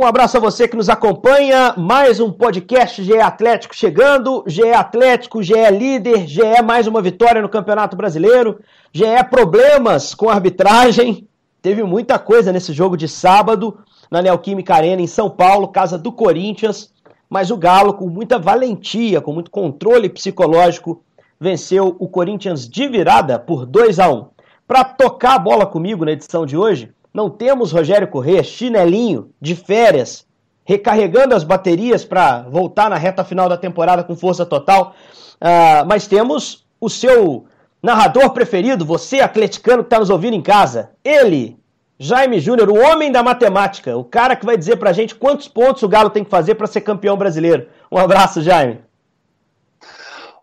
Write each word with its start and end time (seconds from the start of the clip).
Um 0.00 0.06
abraço 0.06 0.36
a 0.36 0.40
você 0.40 0.68
que 0.68 0.76
nos 0.76 0.88
acompanha. 0.88 1.74
Mais 1.76 2.20
um 2.20 2.30
podcast 2.30 3.02
GE 3.02 3.18
Atlético 3.18 3.74
chegando. 3.74 4.44
GE 4.46 4.70
Atlético, 4.70 5.42
GE 5.42 5.54
líder, 5.72 6.24
GE 6.24 6.62
mais 6.64 6.86
uma 6.86 7.02
vitória 7.02 7.42
no 7.42 7.48
Campeonato 7.48 7.96
Brasileiro. 7.96 8.60
GE 8.92 9.24
problemas 9.28 10.14
com 10.14 10.30
arbitragem. 10.30 11.26
Teve 11.60 11.82
muita 11.82 12.16
coisa 12.16 12.52
nesse 12.52 12.72
jogo 12.72 12.96
de 12.96 13.08
sábado 13.08 13.76
na 14.08 14.22
Neoquímica 14.22 14.72
Arena 14.72 15.02
em 15.02 15.08
São 15.08 15.28
Paulo, 15.28 15.66
casa 15.66 15.98
do 15.98 16.12
Corinthians. 16.12 16.92
Mas 17.28 17.50
o 17.50 17.56
Galo, 17.56 17.92
com 17.92 18.08
muita 18.08 18.38
valentia, 18.38 19.20
com 19.20 19.32
muito 19.32 19.50
controle 19.50 20.08
psicológico, 20.08 21.02
venceu 21.40 21.96
o 21.98 22.06
Corinthians 22.06 22.68
de 22.68 22.86
virada 22.86 23.36
por 23.36 23.66
2 23.66 23.98
a 23.98 24.08
1. 24.08 24.26
Para 24.64 24.84
tocar 24.84 25.34
a 25.34 25.40
bola 25.40 25.66
comigo 25.66 26.04
na 26.04 26.12
edição 26.12 26.46
de 26.46 26.56
hoje, 26.56 26.92
não 27.18 27.28
temos 27.28 27.72
Rogério 27.72 28.06
Corrêa, 28.06 28.44
chinelinho, 28.44 29.32
de 29.40 29.56
férias, 29.56 30.24
recarregando 30.64 31.34
as 31.34 31.42
baterias 31.42 32.04
para 32.04 32.42
voltar 32.42 32.88
na 32.88 32.96
reta 32.96 33.24
final 33.24 33.48
da 33.48 33.56
temporada 33.56 34.04
com 34.04 34.14
força 34.14 34.46
total. 34.46 34.94
Uh, 35.34 35.82
mas 35.88 36.06
temos 36.06 36.64
o 36.80 36.88
seu 36.88 37.46
narrador 37.82 38.30
preferido, 38.30 38.84
você 38.84 39.18
atleticano 39.18 39.82
que 39.82 39.88
está 39.88 39.98
nos 39.98 40.10
ouvindo 40.10 40.34
em 40.34 40.40
casa. 40.40 40.92
Ele, 41.04 41.58
Jaime 41.98 42.38
Júnior, 42.38 42.70
o 42.70 42.78
homem 42.78 43.10
da 43.10 43.20
matemática, 43.20 43.96
o 43.96 44.04
cara 44.04 44.36
que 44.36 44.46
vai 44.46 44.56
dizer 44.56 44.76
para 44.76 44.90
a 44.90 44.92
gente 44.92 45.16
quantos 45.16 45.48
pontos 45.48 45.82
o 45.82 45.88
Galo 45.88 46.10
tem 46.10 46.22
que 46.22 46.30
fazer 46.30 46.54
para 46.54 46.68
ser 46.68 46.82
campeão 46.82 47.16
brasileiro. 47.16 47.66
Um 47.90 47.98
abraço, 47.98 48.42
Jaime. 48.42 48.80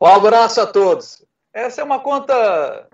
Um 0.02 0.08
abraço 0.08 0.60
a 0.60 0.68
todos. 0.68 1.24
Essa 1.54 1.80
é 1.80 1.84
uma 1.86 2.00
conta 2.00 2.86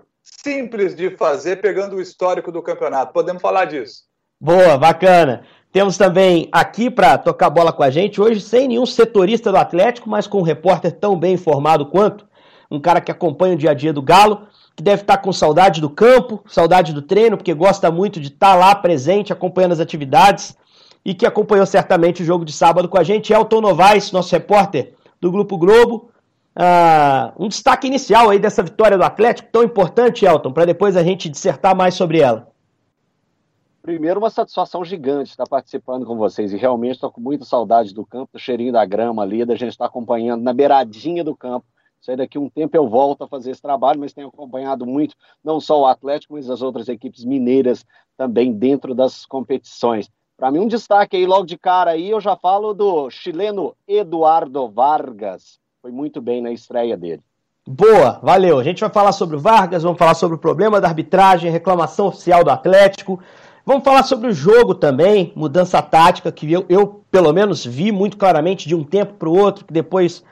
simples 0.42 0.94
de 0.94 1.10
fazer 1.16 1.56
pegando 1.56 1.96
o 1.96 2.00
histórico 2.00 2.50
do 2.50 2.62
campeonato. 2.62 3.12
Podemos 3.12 3.40
falar 3.40 3.66
disso. 3.66 4.02
Boa, 4.40 4.76
bacana. 4.76 5.44
Temos 5.70 5.96
também 5.96 6.48
aqui 6.52 6.90
para 6.90 7.16
tocar 7.16 7.48
bola 7.48 7.72
com 7.72 7.82
a 7.82 7.90
gente, 7.90 8.20
hoje 8.20 8.40
sem 8.40 8.68
nenhum 8.68 8.84
setorista 8.84 9.50
do 9.50 9.56
Atlético, 9.56 10.10
mas 10.10 10.26
com 10.26 10.40
um 10.40 10.42
repórter 10.42 10.92
tão 10.92 11.18
bem 11.18 11.34
informado 11.34 11.86
quanto, 11.86 12.26
um 12.70 12.78
cara 12.78 13.00
que 13.00 13.10
acompanha 13.10 13.54
o 13.54 13.56
dia 13.56 13.70
a 13.70 13.74
dia 13.74 13.92
do 13.92 14.02
Galo, 14.02 14.46
que 14.76 14.82
deve 14.82 15.02
estar 15.02 15.16
com 15.18 15.32
saudade 15.32 15.80
do 15.80 15.88
campo, 15.88 16.42
saudade 16.46 16.92
do 16.92 17.00
treino, 17.00 17.36
porque 17.38 17.54
gosta 17.54 17.90
muito 17.90 18.20
de 18.20 18.28
estar 18.28 18.54
lá 18.54 18.74
presente, 18.74 19.32
acompanhando 19.32 19.72
as 19.72 19.80
atividades, 19.80 20.56
e 21.04 21.14
que 21.14 21.26
acompanhou 21.26 21.64
certamente 21.64 22.22
o 22.22 22.26
jogo 22.26 22.44
de 22.44 22.52
sábado 22.52 22.88
com 22.88 22.98
a 22.98 23.02
gente. 23.02 23.32
Elton 23.32 23.60
Novaes, 23.60 24.12
nosso 24.12 24.32
repórter 24.32 24.92
do 25.20 25.32
Grupo 25.32 25.56
Globo, 25.56 26.11
Uh, 26.54 27.44
um 27.44 27.48
destaque 27.48 27.86
inicial 27.86 28.28
aí 28.28 28.38
dessa 28.38 28.62
vitória 28.62 28.98
do 28.98 29.04
Atlético, 29.04 29.48
tão 29.50 29.62
importante, 29.62 30.26
Elton, 30.26 30.52
para 30.52 30.66
depois 30.66 30.96
a 30.96 31.02
gente 31.02 31.28
dissertar 31.28 31.74
mais 31.74 31.94
sobre 31.94 32.20
ela. 32.20 32.52
Primeiro, 33.80 34.20
uma 34.20 34.30
satisfação 34.30 34.84
gigante 34.84 35.30
estar 35.30 35.46
participando 35.48 36.06
com 36.06 36.16
vocês 36.16 36.52
e 36.52 36.56
realmente 36.56 36.94
estou 36.94 37.10
com 37.10 37.20
muita 37.20 37.44
saudade 37.44 37.92
do 37.92 38.06
campo, 38.06 38.34
do 38.34 38.38
cheirinho 38.38 38.72
da 38.72 38.84
grama 38.84 39.22
ali, 39.22 39.44
da 39.44 39.56
gente 39.56 39.72
estar 39.72 39.86
acompanhando 39.86 40.42
na 40.42 40.52
beiradinha 40.52 41.24
do 41.24 41.34
campo. 41.34 41.66
Isso 42.00 42.10
aí 42.10 42.16
daqui 42.16 42.38
um 42.38 42.48
tempo 42.48 42.76
eu 42.76 42.88
volto 42.88 43.24
a 43.24 43.28
fazer 43.28 43.50
esse 43.50 43.62
trabalho, 43.62 43.98
mas 43.98 44.12
tenho 44.12 44.28
acompanhado 44.28 44.86
muito, 44.86 45.16
não 45.42 45.58
só 45.58 45.80
o 45.80 45.86
Atlético, 45.86 46.34
mas 46.34 46.50
as 46.50 46.60
outras 46.60 46.88
equipes 46.88 47.24
mineiras 47.24 47.84
também 48.16 48.52
dentro 48.52 48.94
das 48.94 49.24
competições. 49.24 50.10
Para 50.36 50.50
mim, 50.50 50.58
um 50.60 50.68
destaque 50.68 51.16
aí 51.16 51.26
logo 51.26 51.46
de 51.46 51.56
cara 51.56 51.92
aí, 51.92 52.10
eu 52.10 52.20
já 52.20 52.36
falo 52.36 52.74
do 52.74 53.08
chileno 53.10 53.74
Eduardo 53.86 54.68
Vargas, 54.68 55.61
foi 55.82 55.90
muito 55.90 56.22
bem 56.22 56.40
na 56.40 56.52
estreia 56.52 56.96
dele. 56.96 57.20
Boa, 57.66 58.20
valeu. 58.22 58.56
A 58.56 58.62
gente 58.62 58.80
vai 58.80 58.90
falar 58.90 59.10
sobre 59.10 59.34
o 59.34 59.40
Vargas, 59.40 59.82
vamos 59.82 59.98
falar 59.98 60.14
sobre 60.14 60.36
o 60.36 60.38
problema 60.38 60.80
da 60.80 60.86
arbitragem, 60.86 61.50
reclamação 61.50 62.06
oficial 62.06 62.44
do 62.44 62.50
Atlético. 62.50 63.18
Vamos 63.66 63.82
falar 63.82 64.04
sobre 64.04 64.28
o 64.28 64.32
jogo 64.32 64.76
também, 64.76 65.32
mudança 65.34 65.82
tática, 65.82 66.30
que 66.30 66.50
eu, 66.52 66.64
eu 66.68 67.04
pelo 67.10 67.32
menos 67.32 67.66
vi 67.66 67.90
muito 67.90 68.16
claramente 68.16 68.68
de 68.68 68.76
um 68.76 68.84
tempo 68.84 69.14
para 69.14 69.28
o 69.28 69.36
outro, 69.36 69.64
que 69.64 69.72
depois 69.72 70.22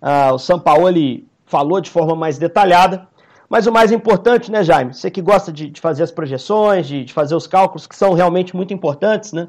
uh, 0.00 0.32
o 0.32 0.38
Sampaoli 0.38 1.26
falou 1.44 1.80
de 1.80 1.90
forma 1.90 2.14
mais 2.14 2.38
detalhada. 2.38 3.08
Mas 3.48 3.66
o 3.66 3.72
mais 3.72 3.90
importante, 3.90 4.48
né, 4.48 4.62
Jaime? 4.62 4.94
Você 4.94 5.10
que 5.10 5.20
gosta 5.20 5.50
de, 5.50 5.70
de 5.70 5.80
fazer 5.80 6.04
as 6.04 6.12
projeções, 6.12 6.86
de, 6.86 7.04
de, 7.04 7.12
fazer 7.12 7.34
os 7.34 7.48
cálculos, 7.48 7.84
que 7.84 7.96
são 7.96 8.12
realmente 8.12 8.54
muito 8.54 8.72
importantes, 8.72 9.32
né? 9.32 9.48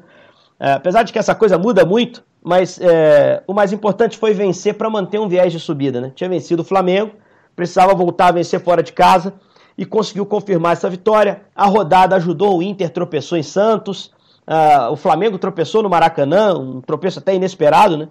Uh, 0.60 0.74
apesar 0.74 1.04
de 1.04 1.12
que 1.12 1.20
essa 1.20 1.36
coisa 1.36 1.56
muda 1.56 1.84
muito, 1.84 2.24
mas 2.42 2.78
é, 2.80 3.42
o 3.46 3.54
mais 3.54 3.72
importante 3.72 4.18
foi 4.18 4.34
vencer 4.34 4.74
para 4.74 4.90
manter 4.90 5.18
um 5.20 5.28
viés 5.28 5.52
de 5.52 5.60
subida. 5.60 6.00
Né? 6.00 6.12
Tinha 6.14 6.28
vencido 6.28 6.62
o 6.62 6.64
Flamengo, 6.64 7.12
precisava 7.54 7.94
voltar 7.94 8.28
a 8.28 8.32
vencer 8.32 8.60
fora 8.60 8.82
de 8.82 8.92
casa 8.92 9.34
e 9.78 9.86
conseguiu 9.86 10.26
confirmar 10.26 10.72
essa 10.72 10.90
vitória. 10.90 11.42
A 11.54 11.66
rodada 11.66 12.16
ajudou, 12.16 12.58
o 12.58 12.62
Inter 12.62 12.90
tropeçou 12.90 13.38
em 13.38 13.42
Santos, 13.42 14.06
uh, 14.46 14.90
o 14.90 14.96
Flamengo 14.96 15.38
tropeçou 15.38 15.82
no 15.82 15.88
Maracanã, 15.88 16.58
um 16.58 16.80
tropeço 16.80 17.20
até 17.20 17.34
inesperado. 17.34 17.96
Né? 17.96 18.08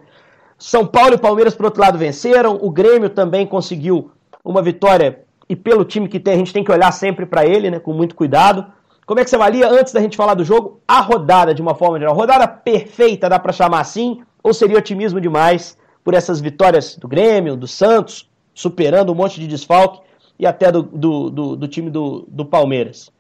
São 0.58 0.86
Paulo 0.86 1.16
e 1.16 1.18
Palmeiras, 1.18 1.54
por 1.54 1.66
outro 1.66 1.82
lado, 1.82 1.98
venceram. 1.98 2.58
O 2.62 2.70
Grêmio 2.70 3.10
também 3.10 3.46
conseguiu 3.46 4.12
uma 4.44 4.62
vitória, 4.62 5.24
e 5.50 5.56
pelo 5.56 5.84
time 5.84 6.08
que 6.08 6.20
tem, 6.20 6.34
a 6.34 6.38
gente 6.38 6.54
tem 6.54 6.64
que 6.64 6.72
olhar 6.72 6.92
sempre 6.92 7.26
para 7.26 7.46
ele, 7.46 7.70
né, 7.70 7.80
com 7.80 7.94
muito 7.94 8.16
cuidado. 8.16 8.66
Como 9.12 9.20
é 9.20 9.26
que 9.26 9.30
você 9.30 9.36
avalia, 9.36 9.68
antes 9.68 9.92
da 9.92 10.00
gente 10.00 10.16
falar 10.16 10.36
do 10.36 10.46
jogo, 10.46 10.82
a 10.88 11.02
rodada 11.02 11.54
de 11.54 11.62
uma 11.62 11.76
forma 11.76 12.00
geral? 12.00 12.16
Rodada 12.16 12.48
perfeita, 12.48 13.28
dá 13.28 13.38
para 13.38 13.52
chamar 13.52 13.82
assim? 13.82 14.24
Ou 14.42 14.54
seria 14.54 14.78
otimismo 14.78 15.20
demais 15.20 15.78
por 16.02 16.14
essas 16.14 16.40
vitórias 16.40 16.96
do 16.96 17.10
Grêmio, 17.10 17.58
do 17.58 17.68
Santos, 17.68 18.32
superando 18.54 19.12
um 19.12 19.16
monte 19.16 19.38
de 19.38 19.48
desfalque 19.48 20.00
e 20.40 20.48
até 20.48 20.72
do, 20.72 20.84
do, 20.84 21.30
do, 21.30 21.56
do 21.58 21.68
time 21.68 21.90
do, 21.90 22.26
do 22.26 22.46
Palmeiras? 22.46 23.12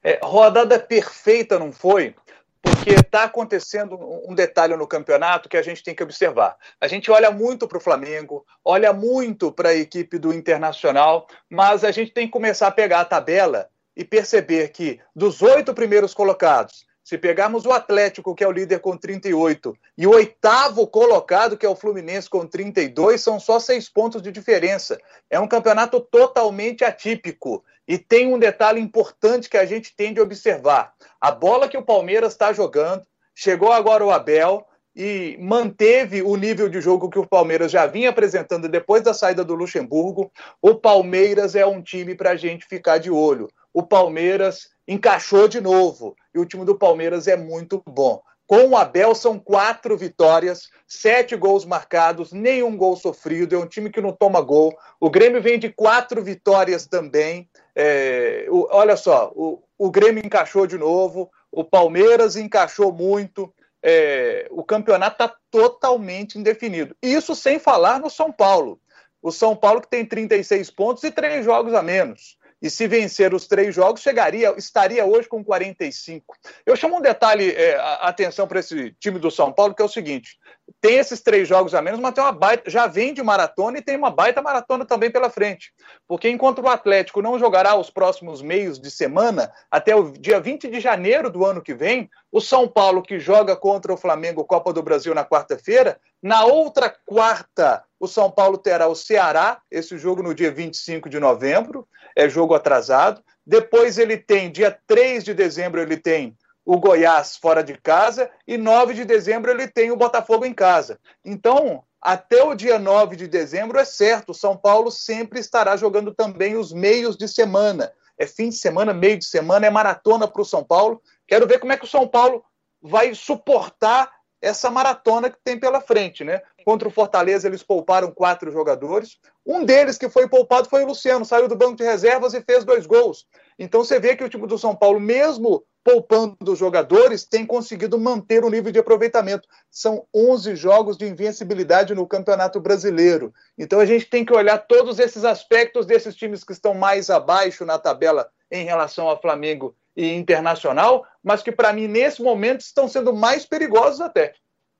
É, 0.00 0.20
rodada 0.22 0.78
perfeita 0.78 1.58
não 1.58 1.72
foi, 1.72 2.14
porque 2.62 2.90
está 2.90 3.24
acontecendo 3.24 3.98
um 4.28 4.32
detalhe 4.32 4.76
no 4.76 4.86
campeonato 4.86 5.48
que 5.48 5.56
a 5.56 5.62
gente 5.62 5.82
tem 5.82 5.92
que 5.92 6.04
observar. 6.04 6.56
A 6.80 6.86
gente 6.86 7.10
olha 7.10 7.32
muito 7.32 7.66
para 7.66 7.78
o 7.78 7.80
Flamengo, 7.80 8.46
olha 8.64 8.92
muito 8.92 9.50
para 9.50 9.70
a 9.70 9.74
equipe 9.74 10.20
do 10.20 10.32
Internacional, 10.32 11.26
mas 11.50 11.82
a 11.82 11.90
gente 11.90 12.12
tem 12.12 12.26
que 12.26 12.32
começar 12.32 12.68
a 12.68 12.70
pegar 12.70 13.00
a 13.00 13.04
tabela 13.04 13.71
e 13.96 14.04
perceber 14.04 14.68
que 14.68 15.00
dos 15.14 15.42
oito 15.42 15.74
primeiros 15.74 16.14
colocados, 16.14 16.86
se 17.04 17.18
pegarmos 17.18 17.66
o 17.66 17.72
Atlético, 17.72 18.34
que 18.34 18.44
é 18.44 18.48
o 18.48 18.52
líder 18.52 18.78
com 18.78 18.96
38, 18.96 19.76
e 19.98 20.06
o 20.06 20.12
oitavo 20.12 20.86
colocado, 20.86 21.56
que 21.56 21.66
é 21.66 21.68
o 21.68 21.74
Fluminense 21.74 22.30
com 22.30 22.46
32, 22.46 23.20
são 23.20 23.40
só 23.40 23.58
seis 23.58 23.88
pontos 23.88 24.22
de 24.22 24.30
diferença. 24.30 24.98
É 25.28 25.38
um 25.40 25.48
campeonato 25.48 26.00
totalmente 26.00 26.84
atípico. 26.84 27.64
E 27.88 27.98
tem 27.98 28.32
um 28.32 28.38
detalhe 28.38 28.80
importante 28.80 29.50
que 29.50 29.56
a 29.56 29.66
gente 29.66 29.94
tem 29.96 30.14
de 30.14 30.20
observar: 30.20 30.94
a 31.20 31.32
bola 31.32 31.68
que 31.68 31.76
o 31.76 31.84
Palmeiras 31.84 32.32
está 32.32 32.52
jogando, 32.52 33.04
chegou 33.34 33.72
agora 33.72 34.04
o 34.04 34.10
Abel, 34.12 34.64
e 34.94 35.36
manteve 35.40 36.22
o 36.22 36.36
nível 36.36 36.68
de 36.68 36.80
jogo 36.80 37.08
que 37.10 37.18
o 37.18 37.26
Palmeiras 37.26 37.72
já 37.72 37.86
vinha 37.86 38.10
apresentando 38.10 38.68
depois 38.68 39.02
da 39.02 39.14
saída 39.14 39.42
do 39.42 39.54
Luxemburgo. 39.54 40.30
O 40.60 40.74
Palmeiras 40.74 41.54
é 41.54 41.66
um 41.66 41.82
time 41.82 42.14
para 42.14 42.30
a 42.30 42.36
gente 42.36 42.66
ficar 42.66 42.98
de 42.98 43.10
olho. 43.10 43.48
O 43.72 43.82
Palmeiras 43.82 44.68
encaixou 44.86 45.48
de 45.48 45.60
novo 45.60 46.16
e 46.34 46.38
o 46.38 46.46
time 46.46 46.64
do 46.64 46.76
Palmeiras 46.76 47.26
é 47.26 47.36
muito 47.36 47.82
bom. 47.86 48.22
Com 48.46 48.68
o 48.68 48.76
Abel 48.76 49.14
são 49.14 49.38
quatro 49.38 49.96
vitórias, 49.96 50.68
sete 50.86 51.36
gols 51.36 51.64
marcados, 51.64 52.32
nenhum 52.32 52.76
gol 52.76 52.96
sofrido. 52.96 53.54
É 53.54 53.58
um 53.58 53.66
time 53.66 53.88
que 53.88 54.00
não 54.00 54.12
toma 54.12 54.40
gol. 54.40 54.76
O 55.00 55.08
Grêmio 55.08 55.40
vem 55.40 55.58
de 55.58 55.70
quatro 55.70 56.22
vitórias 56.22 56.86
também. 56.86 57.48
É, 57.74 58.46
o, 58.50 58.68
olha 58.70 58.96
só, 58.96 59.32
o, 59.34 59.62
o 59.78 59.90
Grêmio 59.90 60.24
encaixou 60.24 60.66
de 60.66 60.76
novo, 60.76 61.30
o 61.50 61.64
Palmeiras 61.64 62.36
encaixou 62.36 62.92
muito 62.92 63.52
é, 63.82 64.46
o 64.50 64.62
campeonato 64.62 65.24
está 65.24 65.36
totalmente 65.50 66.38
indefinido. 66.38 66.96
Isso 67.02 67.34
sem 67.34 67.58
falar 67.58 67.98
no 67.98 68.08
São 68.08 68.30
Paulo. 68.30 68.80
O 69.20 69.32
São 69.32 69.56
Paulo 69.56 69.80
que 69.80 69.90
tem 69.90 70.06
36 70.06 70.70
pontos 70.70 71.02
e 71.02 71.10
três 71.10 71.44
jogos 71.44 71.74
a 71.74 71.82
menos. 71.82 72.38
E 72.62 72.70
se 72.70 72.86
vencer 72.86 73.34
os 73.34 73.48
três 73.48 73.74
jogos, 73.74 74.02
chegaria, 74.02 74.54
estaria 74.56 75.04
hoje 75.04 75.28
com 75.28 75.42
45. 75.42 76.36
Eu 76.64 76.76
chamo 76.76 76.98
um 76.98 77.00
detalhe, 77.00 77.50
é, 77.50 77.76
atenção 78.00 78.46
para 78.46 78.60
esse 78.60 78.92
time 79.00 79.18
do 79.18 79.32
São 79.32 79.52
Paulo, 79.52 79.74
que 79.74 79.82
é 79.82 79.84
o 79.84 79.88
seguinte: 79.88 80.38
tem 80.80 80.96
esses 80.96 81.20
três 81.20 81.48
jogos 81.48 81.74
a 81.74 81.82
menos, 81.82 82.00
mas 82.00 82.14
tem 82.14 82.22
uma 82.22 82.32
baita, 82.32 82.70
já 82.70 82.86
vem 82.86 83.12
de 83.12 83.22
maratona 83.22 83.78
e 83.78 83.82
tem 83.82 83.96
uma 83.96 84.10
baita 84.10 84.40
maratona 84.40 84.84
também 84.84 85.10
pela 85.10 85.30
frente. 85.30 85.72
Porque 86.06 86.28
enquanto 86.28 86.60
o 86.60 86.68
Atlético 86.68 87.22
não 87.22 87.38
jogará 87.38 87.74
os 87.76 87.90
próximos 87.90 88.40
meios 88.42 88.78
de 88.78 88.90
semana, 88.90 89.52
até 89.70 89.94
o 89.94 90.12
dia 90.12 90.40
20 90.40 90.68
de 90.68 90.80
janeiro 90.80 91.30
do 91.30 91.44
ano 91.44 91.62
que 91.62 91.74
vem, 91.74 92.08
o 92.30 92.40
São 92.40 92.66
Paulo, 92.68 93.02
que 93.02 93.18
joga 93.18 93.56
contra 93.56 93.92
o 93.92 93.96
Flamengo 93.96 94.44
Copa 94.44 94.72
do 94.72 94.82
Brasil 94.82 95.14
na 95.14 95.24
quarta-feira, 95.24 95.98
na 96.22 96.44
outra 96.44 96.94
quarta, 97.04 97.84
o 97.98 98.06
São 98.06 98.30
Paulo 98.30 98.56
terá 98.56 98.86
o 98.88 98.94
Ceará, 98.94 99.60
esse 99.70 99.98
jogo 99.98 100.22
no 100.22 100.34
dia 100.34 100.50
25 100.50 101.08
de 101.08 101.18
novembro, 101.18 101.86
é 102.16 102.28
jogo 102.28 102.54
atrasado. 102.54 103.22
Depois 103.44 103.98
ele 103.98 104.16
tem, 104.16 104.50
dia 104.50 104.76
3 104.86 105.24
de 105.24 105.34
dezembro, 105.34 105.80
ele 105.80 105.96
tem 105.96 106.36
o 106.64 106.78
Goiás 106.78 107.36
fora 107.36 107.62
de 107.62 107.76
casa 107.76 108.30
e 108.46 108.56
9 108.56 108.94
de 108.94 109.04
dezembro 109.04 109.50
ele 109.50 109.66
tem 109.66 109.90
o 109.90 109.96
Botafogo 109.96 110.44
em 110.44 110.54
casa. 110.54 110.98
Então, 111.24 111.82
até 112.00 112.42
o 112.42 112.54
dia 112.54 112.78
9 112.78 113.16
de 113.16 113.28
dezembro 113.28 113.78
é 113.78 113.84
certo, 113.84 114.34
São 114.34 114.56
Paulo 114.56 114.90
sempre 114.90 115.40
estará 115.40 115.76
jogando 115.76 116.14
também 116.14 116.56
os 116.56 116.72
meios 116.72 117.16
de 117.16 117.28
semana. 117.28 117.92
É 118.18 118.26
fim 118.26 118.48
de 118.48 118.56
semana, 118.56 118.92
meio 118.92 119.18
de 119.18 119.24
semana, 119.24 119.66
é 119.66 119.70
maratona 119.70 120.28
para 120.28 120.42
o 120.42 120.44
São 120.44 120.62
Paulo. 120.62 121.02
Quero 121.26 121.46
ver 121.46 121.58
como 121.58 121.72
é 121.72 121.76
que 121.76 121.84
o 121.84 121.88
São 121.88 122.06
Paulo 122.06 122.44
vai 122.80 123.14
suportar 123.14 124.10
essa 124.42 124.68
maratona 124.68 125.30
que 125.30 125.38
tem 125.42 125.58
pela 125.58 125.80
frente, 125.80 126.24
né? 126.24 126.42
Contra 126.64 126.88
o 126.88 126.90
Fortaleza, 126.90 127.46
eles 127.46 127.62
pouparam 127.62 128.10
quatro 128.10 128.50
jogadores. 128.50 129.18
Um 129.46 129.64
deles 129.64 129.96
que 129.96 130.10
foi 130.10 130.28
poupado 130.28 130.68
foi 130.68 130.82
o 130.82 130.86
Luciano, 130.86 131.24
saiu 131.24 131.46
do 131.46 131.56
banco 131.56 131.76
de 131.76 131.84
reservas 131.84 132.34
e 132.34 132.42
fez 132.42 132.64
dois 132.64 132.84
gols. 132.84 133.24
Então 133.56 133.84
você 133.84 134.00
vê 134.00 134.16
que 134.16 134.24
o 134.24 134.28
time 134.28 134.46
do 134.48 134.58
São 134.58 134.74
Paulo, 134.74 134.98
mesmo 134.98 135.64
poupando 135.84 136.36
os 136.52 136.58
jogadores, 136.58 137.24
tem 137.24 137.46
conseguido 137.46 137.98
manter 137.98 138.44
o 138.44 138.50
nível 138.50 138.72
de 138.72 138.78
aproveitamento. 138.78 139.48
São 139.70 140.06
11 140.14 140.56
jogos 140.56 140.96
de 140.96 141.06
invencibilidade 141.06 141.94
no 141.94 142.06
Campeonato 142.06 142.60
Brasileiro. 142.60 143.32
Então 143.56 143.78
a 143.78 143.86
gente 143.86 144.06
tem 144.06 144.24
que 144.24 144.34
olhar 144.34 144.58
todos 144.58 144.98
esses 144.98 145.24
aspectos 145.24 145.86
desses 145.86 146.14
times 146.14 146.44
que 146.44 146.52
estão 146.52 146.74
mais 146.74 147.10
abaixo 147.10 147.64
na 147.64 147.78
tabela 147.78 148.28
em 148.50 148.64
relação 148.64 149.08
ao 149.08 149.20
Flamengo 149.20 149.74
e 149.96 150.12
Internacional, 150.14 151.04
mas 151.22 151.42
que 151.42 151.52
para 151.52 151.72
mim 151.72 151.86
nesse 151.86 152.22
momento 152.22 152.60
estão 152.60 152.88
sendo 152.88 153.12
mais 153.14 153.44
perigosos 153.44 154.00
até. 154.00 154.32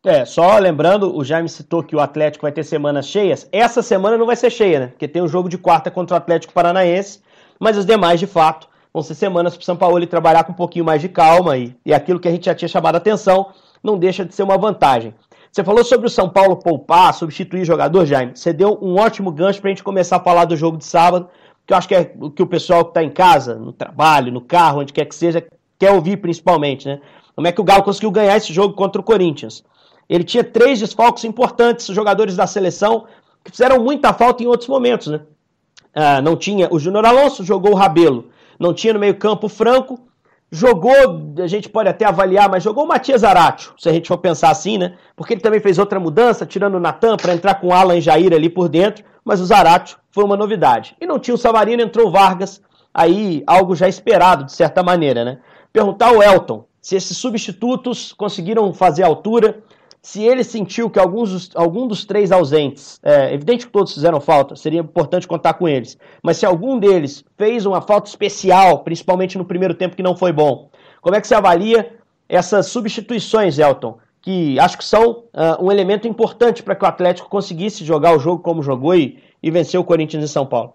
É, 0.04 0.24
só 0.24 0.58
lembrando, 0.58 1.16
o 1.16 1.22
Jaime 1.22 1.48
citou 1.48 1.82
que 1.82 1.94
o 1.94 2.00
Atlético 2.00 2.42
vai 2.42 2.50
ter 2.50 2.64
semanas 2.64 3.06
cheias. 3.06 3.48
Essa 3.52 3.82
semana 3.82 4.18
não 4.18 4.26
vai 4.26 4.34
ser 4.34 4.50
cheia, 4.50 4.80
né? 4.80 4.86
Porque 4.88 5.06
tem 5.06 5.22
um 5.22 5.28
jogo 5.28 5.48
de 5.48 5.56
quarta 5.56 5.92
contra 5.92 6.14
o 6.14 6.16
Atlético 6.16 6.52
Paranaense, 6.52 7.22
mas 7.60 7.76
os 7.76 7.86
demais, 7.86 8.18
de 8.18 8.26
fato, 8.26 8.68
vão 8.92 9.02
ser 9.02 9.14
semanas 9.14 9.54
para 9.54 9.62
o 9.62 9.64
São 9.64 9.76
Paulo 9.76 10.04
trabalhar 10.06 10.42
com 10.42 10.50
um 10.50 10.56
pouquinho 10.56 10.84
mais 10.84 11.00
de 11.00 11.08
calma 11.08 11.56
e, 11.56 11.76
e 11.86 11.94
aquilo 11.94 12.18
que 12.18 12.26
a 12.26 12.32
gente 12.32 12.46
já 12.46 12.54
tinha 12.54 12.68
chamado 12.68 12.96
a 12.96 12.98
atenção 12.98 13.52
não 13.80 13.96
deixa 13.96 14.24
de 14.24 14.34
ser 14.34 14.42
uma 14.42 14.58
vantagem. 14.58 15.14
Você 15.52 15.62
falou 15.62 15.84
sobre 15.84 16.06
o 16.06 16.10
São 16.10 16.28
Paulo 16.28 16.56
poupar, 16.56 17.12
substituir 17.14 17.64
jogador, 17.64 18.06
Jaime. 18.06 18.32
Você 18.34 18.52
deu 18.52 18.78
um 18.82 18.98
ótimo 18.98 19.30
gancho 19.30 19.60
para 19.60 19.68
a 19.68 19.72
gente 19.72 19.84
começar 19.84 20.16
a 20.16 20.20
falar 20.20 20.46
do 20.46 20.56
jogo 20.56 20.78
de 20.78 20.84
sábado, 20.84 21.28
que 21.66 21.72
eu 21.72 21.76
acho 21.76 21.88
que 21.88 21.94
é 21.94 22.14
o 22.20 22.30
que 22.30 22.42
o 22.42 22.46
pessoal 22.46 22.84
que 22.84 22.90
está 22.90 23.02
em 23.02 23.10
casa, 23.10 23.54
no 23.54 23.72
trabalho, 23.72 24.32
no 24.32 24.40
carro, 24.40 24.80
onde 24.80 24.92
quer 24.92 25.04
que 25.04 25.14
seja, 25.14 25.44
quer 25.78 25.92
ouvir 25.92 26.18
principalmente, 26.18 26.86
né? 26.86 27.00
Como 27.34 27.46
é 27.46 27.52
que 27.52 27.60
o 27.60 27.64
Galo 27.64 27.82
conseguiu 27.82 28.10
ganhar 28.10 28.36
esse 28.36 28.52
jogo 28.52 28.74
contra 28.74 29.00
o 29.00 29.04
Corinthians? 29.04 29.64
Ele 30.08 30.24
tinha 30.24 30.44
três 30.44 30.80
desfalques 30.80 31.24
importantes, 31.24 31.86
jogadores 31.86 32.36
da 32.36 32.46
seleção, 32.46 33.06
que 33.42 33.50
fizeram 33.50 33.82
muita 33.82 34.12
falta 34.12 34.42
em 34.42 34.46
outros 34.46 34.68
momentos, 34.68 35.06
né? 35.06 35.20
Ah, 35.94 36.20
não 36.20 36.36
tinha 36.36 36.68
o 36.72 36.78
Júnior 36.78 37.04
Alonso, 37.04 37.44
jogou 37.44 37.72
o 37.72 37.76
Rabelo. 37.76 38.30
Não 38.58 38.72
tinha 38.72 38.92
no 38.92 39.00
meio-campo 39.00 39.48
Franco. 39.48 39.98
Jogou, 40.54 41.32
a 41.43 41.46
gente 41.46 41.66
pode 41.66 41.88
até 41.88 42.04
avaliar, 42.04 42.46
mas 42.50 42.62
jogou 42.62 42.84
o 42.84 42.87
Matias 42.87 43.25
Aratio, 43.25 43.72
se 43.78 43.88
a 43.88 43.93
gente 43.93 44.06
for 44.06 44.19
pensar 44.19 44.50
assim, 44.50 44.76
né? 44.76 44.96
Porque 45.16 45.32
ele 45.32 45.40
também 45.40 45.60
fez 45.60 45.78
outra 45.78 45.99
mudança, 45.99 46.44
tirando 46.44 46.75
o 46.75 46.81
Natan 46.81 47.16
para 47.16 47.32
entrar 47.32 47.54
com 47.54 47.69
o 47.69 47.72
Alan 47.72 47.99
Jair 48.02 48.34
ali 48.34 48.50
por 48.50 48.69
dentro, 48.69 49.02
mas 49.25 49.40
o 49.40 49.46
Zaratio 49.46 49.96
foi 50.10 50.25
uma 50.25 50.37
novidade. 50.37 50.94
E 51.00 51.06
não 51.06 51.19
tinha 51.19 51.34
o 51.34 51.38
Savarino, 51.38 51.81
entrou 51.81 52.08
o 52.08 52.10
Vargas, 52.10 52.60
aí 52.93 53.43
algo 53.46 53.75
já 53.75 53.88
esperado, 53.88 54.44
de 54.44 54.52
certa 54.52 54.82
maneira, 54.82 55.25
né? 55.25 55.38
Perguntar 55.72 56.08
ao 56.08 56.22
Elton 56.22 56.66
se 56.82 56.96
esses 56.96 57.16
substitutos 57.16 58.12
conseguiram 58.12 58.75
fazer 58.75 59.05
a 59.05 59.06
altura, 59.06 59.62
se 60.02 60.25
ele 60.25 60.43
sentiu 60.43 60.90
que 60.90 60.99
alguns, 60.99 61.54
algum 61.54 61.87
dos 61.87 62.04
três 62.04 62.32
ausentes, 62.32 62.99
é 63.04 63.32
evidente 63.32 63.66
que 63.66 63.72
todos 63.72 63.94
fizeram 63.94 64.20
falta, 64.20 64.56
seria 64.56 64.81
importante 64.81 65.28
contar 65.28 65.54
com 65.54 65.69
eles, 65.69 65.96
mas 66.20 66.37
se 66.38 66.44
algum 66.44 66.76
deles 66.76 67.25
fez 67.38 67.64
uma 67.64 67.81
falta 67.81 68.08
especial, 68.08 68.81
principalmente 68.81 69.38
no 69.38 69.44
primeiro 69.44 69.75
tempo 69.75 69.94
que 69.94 70.02
não 70.02 70.16
foi 70.16 70.32
bom, 70.32 70.69
como 71.00 71.14
é 71.14 71.20
que 71.20 71.28
você 71.28 71.37
avalia 71.37 71.96
essas 72.28 72.66
substituições, 72.66 73.58
Elton? 73.58 73.99
Que 74.20 74.58
acho 74.58 74.78
que 74.78 74.84
são 74.84 75.25
uh, 75.34 75.64
um 75.64 75.70
elemento 75.70 76.08
importante 76.08 76.62
para 76.62 76.75
que 76.75 76.84
o 76.84 76.88
Atlético 76.88 77.28
conseguisse 77.28 77.84
jogar 77.84 78.16
o 78.16 78.19
jogo 78.19 78.43
como 78.43 78.62
jogou 78.62 78.94
e, 78.94 79.19
e 79.43 79.50
vencer 79.50 79.78
o 79.78 79.84
Corinthians 79.84 80.25
em 80.25 80.28
São 80.28 80.46
Paulo. 80.46 80.75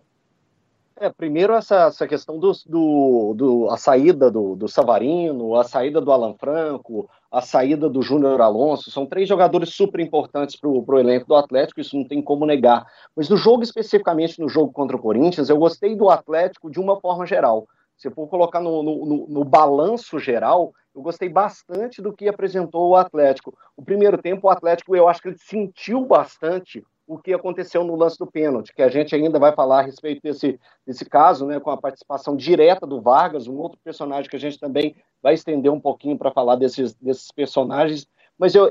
É, 1.00 1.10
primeiro 1.12 1.54
essa, 1.54 1.86
essa 1.86 2.08
questão 2.08 2.40
do, 2.40 2.52
do, 2.66 3.34
do, 3.36 3.70
a 3.70 3.78
saída 3.78 4.32
do, 4.32 4.56
do 4.56 4.68
Savarino, 4.68 5.56
a 5.56 5.64
saída 5.64 6.02
do 6.02 6.12
Alan 6.12 6.34
Franco, 6.34 7.08
a 7.32 7.40
saída 7.40 7.88
do 7.88 8.02
Júnior 8.02 8.42
Alonso, 8.42 8.90
são 8.90 9.06
três 9.06 9.30
jogadores 9.30 9.70
super 9.70 10.00
importantes 10.00 10.56
para 10.56 10.68
o 10.68 11.00
elenco 11.00 11.28
do 11.28 11.36
Atlético, 11.36 11.80
isso 11.80 11.96
não 11.96 12.04
tem 12.04 12.20
como 12.20 12.48
negar. 12.48 12.84
Mas 13.16 13.30
no 13.30 13.38
jogo, 13.38 13.62
especificamente 13.62 14.40
no 14.40 14.50
jogo 14.50 14.74
contra 14.74 14.98
o 14.98 15.00
Corinthians, 15.00 15.50
eu 15.50 15.58
gostei 15.58 15.96
do 15.96 16.10
Atlético 16.10 16.72
de 16.72 16.80
uma 16.80 17.00
forma 17.00 17.28
geral. 17.28 17.68
Se 17.96 18.10
for 18.10 18.28
colocar 18.28 18.60
no, 18.60 18.82
no, 18.82 19.06
no, 19.06 19.28
no 19.28 19.44
balanço 19.44 20.18
geral, 20.18 20.74
eu 20.96 21.02
gostei 21.04 21.30
bastante 21.30 22.02
do 22.02 22.12
que 22.12 22.28
apresentou 22.28 22.90
o 22.90 22.96
Atlético. 22.96 23.56
O 23.76 23.84
primeiro 23.84 24.18
tempo, 24.18 24.48
o 24.48 24.50
Atlético, 24.50 24.96
eu 24.96 25.08
acho 25.08 25.22
que 25.22 25.28
ele 25.28 25.38
sentiu 25.38 26.04
bastante 26.06 26.84
o 27.08 27.18
que 27.18 27.34
aconteceu 27.34 27.86
no 27.86 27.96
lance 27.96 28.20
do 28.20 28.28
pênalti, 28.28 28.74
que 28.74 28.82
a 28.82 28.90
gente 28.90 29.16
ainda 29.16 29.40
vai 29.40 29.54
falar 29.54 29.80
a 29.80 29.84
respeito 29.84 30.22
desse, 30.22 30.60
desse 30.86 31.06
caso, 31.06 31.46
né, 31.46 31.58
com 31.58 31.72
a 31.72 31.78
participação 31.78 32.36
direta 32.36 32.86
do 32.86 33.00
Vargas, 33.00 33.48
um 33.48 33.56
outro 33.56 33.80
personagem 33.82 34.30
que 34.30 34.36
a 34.36 34.40
gente 34.40 34.60
também 34.60 34.94
vai 35.24 35.34
estender 35.34 35.72
um 35.72 35.80
pouquinho 35.80 36.18
para 36.18 36.32
falar 36.32 36.58
desses, 36.58 36.94
desses 36.96 37.32
personagens. 37.32 38.06
Mas 38.38 38.54
eu, 38.54 38.70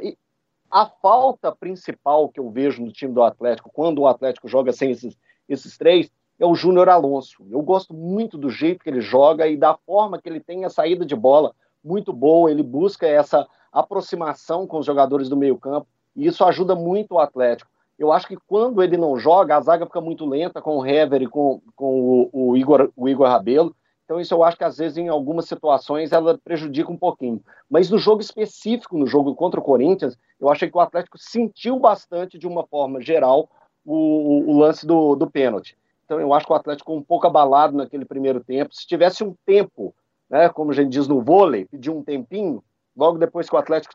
a 0.71 0.85
falta 0.85 1.51
principal 1.51 2.29
que 2.29 2.39
eu 2.39 2.51
vejo 2.51 2.85
no 2.85 2.93
time 2.93 3.15
do 3.15 3.23
Atlético, 3.23 3.71
quando 3.73 4.01
o 4.01 4.07
Atlético 4.07 4.47
joga 4.47 4.71
sem 4.71 4.91
esses, 4.91 5.17
esses 5.49 5.79
três, 5.79 6.11
é 6.39 6.45
o 6.45 6.55
Júnior 6.55 6.91
Alonso. 6.91 7.43
Eu 7.51 7.63
gosto 7.63 7.95
muito 7.95 8.37
do 8.37 8.51
jeito 8.51 8.85
que 8.85 8.91
ele 8.91 9.01
joga 9.01 9.49
e 9.49 9.57
da 9.57 9.75
forma 9.75 10.21
que 10.21 10.29
ele 10.29 10.41
tem 10.41 10.67
a 10.67 10.71
saída 10.71 11.07
de 11.07 11.17
bola 11.17 11.55
muito 11.83 12.13
boa, 12.13 12.51
ele 12.51 12.63
busca 12.63 13.07
essa 13.07 13.47
aproximação 13.73 14.67
com 14.67 14.79
os 14.79 14.87
jogadores 14.87 15.29
do 15.29 15.37
meio 15.37 15.57
campo, 15.57 15.87
e 16.15 16.27
isso 16.27 16.45
ajuda 16.45 16.75
muito 16.75 17.15
o 17.15 17.19
Atlético. 17.19 17.71
Eu 17.99 18.13
acho 18.13 18.29
que 18.29 18.37
quando 18.47 18.83
ele 18.83 18.97
não 18.97 19.19
joga, 19.19 19.57
a 19.57 19.61
zaga 19.61 19.87
fica 19.87 20.01
muito 20.01 20.27
lenta 20.27 20.61
com 20.61 20.79
o 20.79 20.87
Hever 20.87 21.23
e 21.23 21.27
com, 21.27 21.63
com 21.75 22.29
o, 22.33 22.51
o, 22.51 22.57
Igor, 22.57 22.91
o 22.95 23.09
Igor 23.09 23.29
Rabelo. 23.29 23.75
Então, 24.05 24.21
isso 24.21 24.35
eu 24.35 24.45
acho 24.45 24.57
que 24.57 24.65
às 24.65 24.77
vezes, 24.77 24.99
em 24.99 25.09
algumas 25.09 25.47
situações, 25.47 26.13
ela 26.13 26.39
prejudica 26.39 26.93
um 26.93 26.97
pouquinho. 26.97 27.43
Mas 27.69 27.91
no 27.91 27.99
jogo 27.99 28.21
específico, 28.21 28.97
no 28.97 29.07
jogo 29.07 29.35
contra 29.35 29.59
o 29.59 29.63
Corinthians, 29.63 30.17
eu 30.39 30.49
achei 30.49 30.71
que 30.71 30.77
o 30.77 30.81
Atlético 30.81 31.19
sentiu 31.19 31.79
bastante, 31.79 32.39
de 32.39 32.47
uma 32.47 32.65
forma 32.67 33.01
geral, 33.01 33.49
o, 33.85 34.45
o 34.51 34.59
lance 34.59 34.87
do, 34.87 35.17
do 35.17 35.29
pênalti. 35.29 35.77
Então, 36.05 36.21
eu 36.21 36.33
acho 36.33 36.47
que 36.47 36.53
o 36.53 36.57
Atlético 36.57 36.95
um 36.95 37.03
pouco 37.03 37.27
abalado 37.27 37.77
naquele 37.77 38.05
primeiro 38.05 38.43
tempo. 38.45 38.75
Se 38.75 38.87
tivesse 38.87 39.25
um 39.25 39.35
tempo, 39.45 39.93
né, 40.31 40.49
como 40.49 40.71
a 40.71 40.75
gente 40.75 40.91
diz 40.91 41.09
no 41.09 41.21
vôlei, 41.21 41.65
pediu 41.65 41.97
um 41.97 42.03
tempinho, 42.03 42.63
logo 42.97 43.19
depois 43.19 43.49
que 43.49 43.57
o 43.57 43.59
Atlético 43.59 43.93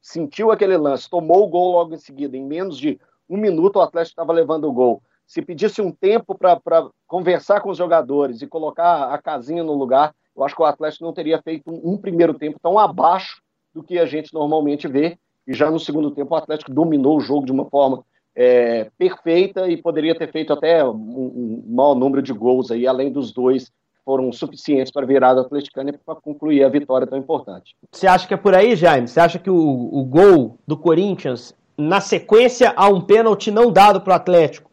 sentiu 0.00 0.50
aquele 0.50 0.76
lance, 0.76 1.08
tomou 1.08 1.44
o 1.44 1.48
gol 1.48 1.72
logo 1.72 1.94
em 1.94 1.98
seguida, 1.98 2.36
em 2.36 2.44
menos 2.44 2.76
de 2.76 2.98
um 3.32 3.38
minuto 3.38 3.76
o 3.76 3.80
Atlético 3.80 4.12
estava 4.12 4.32
levando 4.32 4.68
o 4.68 4.72
gol. 4.72 5.02
Se 5.26 5.40
pedisse 5.40 5.80
um 5.80 5.90
tempo 5.90 6.36
para 6.36 6.60
conversar 7.06 7.60
com 7.62 7.70
os 7.70 7.78
jogadores 7.78 8.42
e 8.42 8.46
colocar 8.46 9.12
a 9.12 9.16
casinha 9.16 9.64
no 9.64 9.72
lugar, 9.72 10.14
eu 10.36 10.44
acho 10.44 10.54
que 10.54 10.60
o 10.60 10.66
Atlético 10.66 11.04
não 11.04 11.14
teria 11.14 11.40
feito 11.40 11.70
um, 11.70 11.92
um 11.92 11.96
primeiro 11.96 12.34
tempo 12.34 12.58
tão 12.62 12.78
abaixo 12.78 13.40
do 13.74 13.82
que 13.82 13.98
a 13.98 14.04
gente 14.04 14.34
normalmente 14.34 14.86
vê. 14.86 15.16
E 15.46 15.54
já 15.54 15.70
no 15.70 15.80
segundo 15.80 16.10
tempo 16.10 16.34
o 16.34 16.36
Atlético 16.36 16.72
dominou 16.72 17.16
o 17.16 17.20
jogo 17.20 17.46
de 17.46 17.52
uma 17.52 17.64
forma 17.64 18.04
é, 18.36 18.90
perfeita 18.98 19.66
e 19.66 19.80
poderia 19.80 20.14
ter 20.14 20.30
feito 20.30 20.52
até 20.52 20.84
um, 20.84 20.92
um 20.92 21.64
maior 21.68 21.94
número 21.94 22.22
de 22.22 22.32
gols 22.34 22.70
aí, 22.70 22.86
além 22.86 23.10
dos 23.10 23.32
dois 23.32 23.70
que 23.70 24.04
foram 24.04 24.30
suficientes 24.30 24.92
para 24.92 25.06
virar 25.06 25.32
do 25.32 25.40
atleticano 25.40 25.92
para 26.04 26.16
concluir 26.16 26.64
a 26.64 26.68
vitória 26.68 27.06
tão 27.06 27.18
importante. 27.18 27.74
Você 27.90 28.06
acha 28.06 28.28
que 28.28 28.34
é 28.34 28.36
por 28.36 28.54
aí, 28.54 28.76
Jaime? 28.76 29.08
Você 29.08 29.20
acha 29.20 29.38
que 29.38 29.50
o, 29.50 29.56
o 29.56 30.04
gol 30.04 30.58
do 30.66 30.76
Corinthians 30.76 31.54
na 31.76 32.00
sequência 32.00 32.72
a 32.76 32.88
um 32.88 33.00
pênalti 33.00 33.50
não 33.50 33.70
dado 33.72 34.00
para 34.00 34.12
o 34.12 34.16
Atlético. 34.16 34.70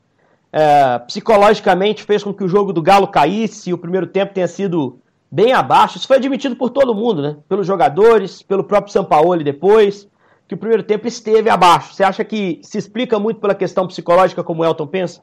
É, 0.51 0.99
psicologicamente 0.99 2.03
fez 2.03 2.23
com 2.23 2.33
que 2.33 2.43
o 2.43 2.47
jogo 2.47 2.73
do 2.73 2.81
Galo 2.81 3.07
caísse 3.07 3.69
e 3.69 3.73
o 3.73 3.77
primeiro 3.77 4.07
tempo 4.07 4.33
tenha 4.33 4.47
sido 4.47 4.99
bem 5.31 5.53
abaixo. 5.53 5.97
Isso 5.97 6.07
foi 6.07 6.17
admitido 6.17 6.55
por 6.55 6.69
todo 6.69 6.95
mundo, 6.95 7.21
né? 7.21 7.37
Pelos 7.47 7.67
jogadores, 7.67 8.41
pelo 8.41 8.63
próprio 8.63 8.91
Sampaoli 8.91 9.43
depois, 9.43 10.07
que 10.47 10.55
o 10.55 10.57
primeiro 10.57 10.83
tempo 10.83 11.07
esteve 11.07 11.49
abaixo. 11.49 11.93
Você 11.93 12.03
acha 12.03 12.23
que 12.25 12.59
se 12.63 12.77
explica 12.77 13.19
muito 13.19 13.39
pela 13.39 13.53
questão 13.53 13.87
psicológica, 13.87 14.43
como 14.43 14.63
o 14.63 14.65
Elton 14.65 14.87
pensa? 14.87 15.21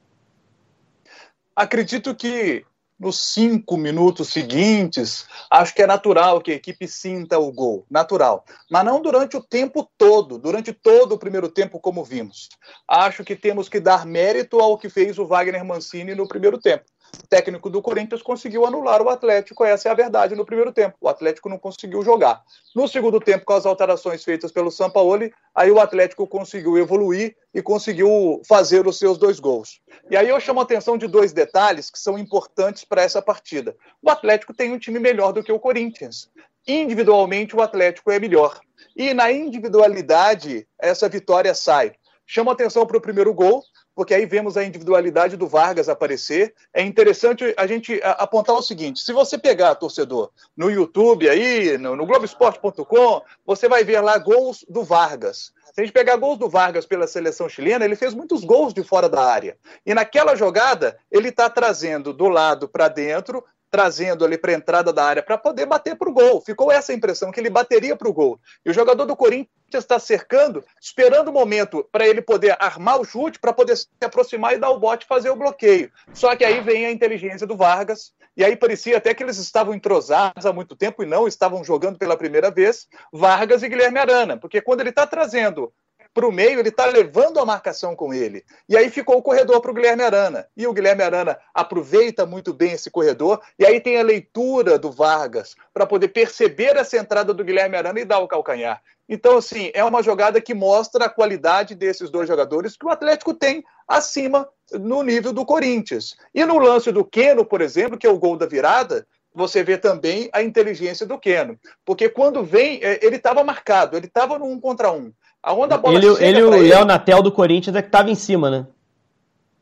Acredito 1.55 2.15
que 2.15 2.65
nos 2.99 3.33
cinco 3.33 3.77
minutos 3.77 4.29
seguintes, 4.29 5.27
acho 5.51 5.75
que 5.75 5.83
é 5.83 5.87
natural 5.87 6.41
que 6.41 6.53
a 6.53 6.55
equipe 6.55 6.89
sinta 6.89 7.39
o 7.39 7.53
gol, 7.53 7.85
natural. 7.91 8.45
Mas 8.71 8.85
não 8.85 9.03
durante 9.03 9.37
o 9.37 9.43
tempo 9.43 9.89
todo, 9.99 10.39
durante 10.39 10.73
todo 10.73 11.13
o 11.13 11.19
primeiro 11.19 11.49
tempo, 11.49 11.79
como 11.79 12.05
vimos. 12.05 12.49
Acho 12.89 13.23
que 13.23 13.37
temos 13.37 13.69
que 13.69 13.81
dar 13.81 14.07
mérito 14.07 14.61
ao 14.61 14.79
que 14.79 14.89
fez 14.89 15.19
o 15.19 15.27
Wagner 15.27 15.65
Mancini 15.65 16.15
no 16.15 16.27
primeiro 16.27 16.59
tempo 16.59 16.85
técnico 17.29 17.69
do 17.69 17.83
Corinthians 17.83 18.23
conseguiu 18.23 18.65
anular 18.65 19.03
o 19.03 19.09
Atlético, 19.09 19.65
essa 19.65 19.89
é 19.89 19.93
a 19.93 19.95
verdade 19.95 20.35
no 20.35 20.45
primeiro 20.45 20.73
tempo. 20.73 20.97
O 21.01 21.09
Atlético 21.09 21.49
não 21.49 21.59
conseguiu 21.59 22.03
jogar. 22.03 22.43
No 22.75 22.87
segundo 22.87 23.21
tempo, 23.21 23.45
com 23.45 23.53
as 23.53 23.67
alterações 23.67 24.23
feitas 24.25 24.53
pelo 24.53 24.71
Sampaoli, 24.71 25.33
aí 25.55 25.71
o 25.71 25.81
Atlético 25.81 26.27
conseguiu 26.27 26.79
evoluir 26.79 27.37
e 27.53 27.63
conseguiu 27.63 28.41
fazer 28.47 28.87
os 28.87 28.99
seus 28.99 29.19
dois 29.19 29.41
gols. 29.41 29.81
E 30.11 30.17
aí 30.17 30.29
eu 30.29 30.41
chamo 30.41 30.61
a 30.61 30.63
atenção 30.63 30.97
de 30.97 31.07
dois 31.07 31.33
detalhes 31.33 31.91
que 31.91 31.99
são 31.99 32.19
importantes 32.19 32.85
para 32.85 33.03
essa 33.03 33.21
partida. 33.21 33.77
O 34.03 34.11
Atlético 34.11 34.55
tem 34.55 34.73
um 34.73 34.79
time 34.79 34.99
melhor 34.99 35.33
do 35.33 35.43
que 35.43 35.53
o 35.53 35.61
Corinthians. 35.61 36.31
Individualmente, 36.67 37.55
o 37.55 37.63
Atlético 37.63 38.11
é 38.11 38.19
melhor. 38.19 38.61
E 38.97 39.15
na 39.15 39.31
individualidade, 39.31 40.67
essa 40.79 41.09
vitória 41.09 41.55
sai. 41.55 41.93
Chamo 42.27 42.51
atenção 42.51 42.85
para 42.85 42.97
o 42.97 43.01
primeiro 43.01 43.33
gol, 43.33 43.63
porque 43.97 44.13
aí 44.13 44.27
vemos 44.27 44.59
a 44.59 44.63
individualidade 44.63 45.39
do 45.39 45.49
Vargas 45.49 45.89
aparecer. 45.89 46.55
É 46.73 46.83
interessante 46.83 47.55
a 47.57 47.67
gente 47.67 47.99
apontar 48.05 48.55
o 48.55 48.63
seguinte: 48.63 49.01
se 49.01 49.11
você 49.11 49.39
pegar, 49.39 49.75
torcedor, 49.75 50.31
no 50.55 50.71
YouTube 50.71 51.29
aí, 51.29 51.79
no, 51.79 51.97
no 51.97 52.05
Globoesporte.com, 52.05 53.23
você 53.45 53.67
vai 53.69 53.83
ver 53.83 54.01
lá 54.03 54.19
gols 54.19 54.65
do 54.69 54.85
Vargas. 54.85 55.51
Se 55.73 55.81
a 55.81 55.85
gente 55.85 55.93
pegar 55.93 56.17
gols 56.17 56.39
do 56.39 56.49
Vargas 56.49 56.85
pela 56.85 57.07
seleção 57.07 57.49
chilena, 57.49 57.85
ele 57.85 57.97
fez 57.97 58.15
muitos 58.15 58.45
gols 58.45 58.75
de 58.75 58.83
fora 58.83 59.09
da 59.09 59.23
área. 59.23 59.57
E 59.85 59.95
naquela 59.95 60.37
jogada, 60.37 60.99
ele 61.11 61.29
está 61.29 61.49
trazendo 61.49 62.13
do 62.13 62.29
lado 62.29 62.69
para 62.69 62.89
dentro, 62.89 63.45
trazendo 63.71 64.25
ali 64.25 64.39
para 64.39 64.53
a 64.53 64.55
entrada 64.55 64.93
da 64.93 65.05
área 65.05 65.23
para 65.23 65.37
poder 65.39 65.67
bater 65.67 65.97
para 65.97 66.09
o 66.09 66.13
gol. 66.13 66.41
Ficou 66.41 66.71
essa 66.71 66.93
impressão 66.93 67.31
que 67.31 67.41
ele 67.41 67.51
bateria 67.51 67.97
para 67.97 68.09
o 68.09 68.13
gol. 68.13 68.39
E 68.65 68.71
o 68.71 68.75
jogador 68.75 69.05
do 69.05 69.17
Corinthians 69.17 69.49
está 69.73 69.99
cercando, 69.99 70.65
esperando 70.81 71.29
o 71.29 71.33
momento 71.33 71.87
para 71.91 72.07
ele 72.07 72.23
poder 72.23 72.57
armar 72.59 73.01
o 73.01 73.05
chute, 73.05 73.39
para 73.39 73.53
poder 73.53 73.77
se 73.77 73.89
aproximar 74.01 74.55
e 74.55 74.59
dar 74.59 74.71
o 74.71 74.79
bote 74.79 75.05
e 75.05 75.09
fazer 75.09 75.31
o 75.31 75.37
bloqueio. 75.37 75.91
Só 76.13 76.35
que 76.37 76.45
aí 76.45 76.61
vem 76.61 76.87
a 76.87 76.91
inteligência 76.91 77.47
do 77.47 77.57
Vargas, 77.57 78.13
e 78.37 78.45
aí 78.45 78.55
parecia 78.55 78.99
até 78.99 79.15
que 79.15 79.23
eles 79.23 79.39
estavam 79.39 79.75
entrosados 79.75 80.45
há 80.45 80.53
muito 80.53 80.77
tempo 80.77 81.03
e 81.03 81.07
não 81.07 81.27
estavam 81.27 81.65
jogando 81.65 81.99
pela 81.99 82.17
primeira 82.17 82.51
vez, 82.51 82.87
Vargas 83.13 83.63
e 83.63 83.69
Guilherme 83.69 83.99
Arana, 83.99 84.37
porque 84.37 84.61
quando 84.61 84.81
ele 84.81 84.91
está 84.91 85.07
trazendo 85.07 85.73
para 86.17 86.27
o 86.27 86.33
meio, 86.33 86.59
ele 86.59 86.71
está 86.71 86.87
levando 86.87 87.39
a 87.39 87.45
marcação 87.45 87.95
com 87.95 88.15
ele. 88.15 88.43
E 88.67 88.75
aí 88.75 88.89
ficou 88.89 89.19
o 89.19 89.23
corredor 89.23 89.61
para 89.61 89.71
o 89.71 89.75
Guilherme 89.75 90.03
Arana. 90.03 90.49
E 90.57 90.67
o 90.67 90.73
Guilherme 90.73 91.03
Arana 91.03 91.39
aproveita 91.53 92.25
muito 92.25 92.55
bem 92.55 92.73
esse 92.73 92.91
corredor. 92.91 93.43
E 93.59 93.67
aí 93.67 93.83
tem 93.83 93.99
a 93.99 94.03
leitura 94.03 94.79
do 94.79 94.91
Vargas 94.91 95.55
para 95.75 95.85
poder 95.85 96.09
perceber 96.09 96.75
essa 96.75 96.97
entrada 96.97 97.35
do 97.35 97.45
Guilherme 97.45 97.77
Arana 97.77 98.01
e 98.01 98.05
dar 98.07 98.21
o 98.21 98.27
calcanhar. 98.27 98.81
Então, 99.07 99.37
assim, 99.37 99.71
é 99.75 99.85
uma 99.85 100.03
jogada 100.03 100.41
que 100.41 100.55
mostra 100.55 101.05
a 101.05 101.11
qualidade 101.11 101.75
desses 101.75 102.09
dois 102.09 102.27
jogadores 102.27 102.79
que 102.79 102.87
o 102.87 102.91
Atlético 102.91 103.35
tem 103.35 103.63
acima 103.87 104.49
no 104.73 105.03
nível 105.03 105.35
do 105.35 105.45
Corinthians. 105.45 106.17
E 106.35 106.47
no 106.47 106.59
lance 106.59 106.91
do 106.91 107.05
Keno, 107.05 107.45
por 107.45 107.61
exemplo, 107.61 107.99
que 107.99 108.07
é 108.07 108.11
o 108.11 108.19
gol 108.19 108.39
da 108.39 108.47
virada, 108.47 109.07
você 109.35 109.63
vê 109.63 109.77
também 109.77 110.31
a 110.33 110.43
inteligência 110.43 111.05
do 111.05 111.19
Keno. 111.19 111.61
Porque 111.85 112.09
quando 112.09 112.43
vem, 112.43 112.81
é, 112.83 112.99
ele 113.05 113.17
estava 113.17 113.45
marcado, 113.45 113.99
ele 113.99 114.07
estava 114.07 114.39
no 114.39 114.47
um 114.47 114.59
contra 114.59 114.91
um. 114.91 115.13
Aonde 115.47 115.75
a 115.75 115.79
bola 115.79 115.97
ele, 115.97 116.09
ele 116.19 116.41
e 116.41 116.43
o 116.43 116.51
Léo 116.51 116.85
Natel 116.85 117.23
do 117.23 117.31
Corinthians 117.31 117.77
é 117.77 117.81
que 117.81 117.87
estava 117.87 118.11
em 118.11 118.17
cima, 118.17 118.51
né? 118.51 118.67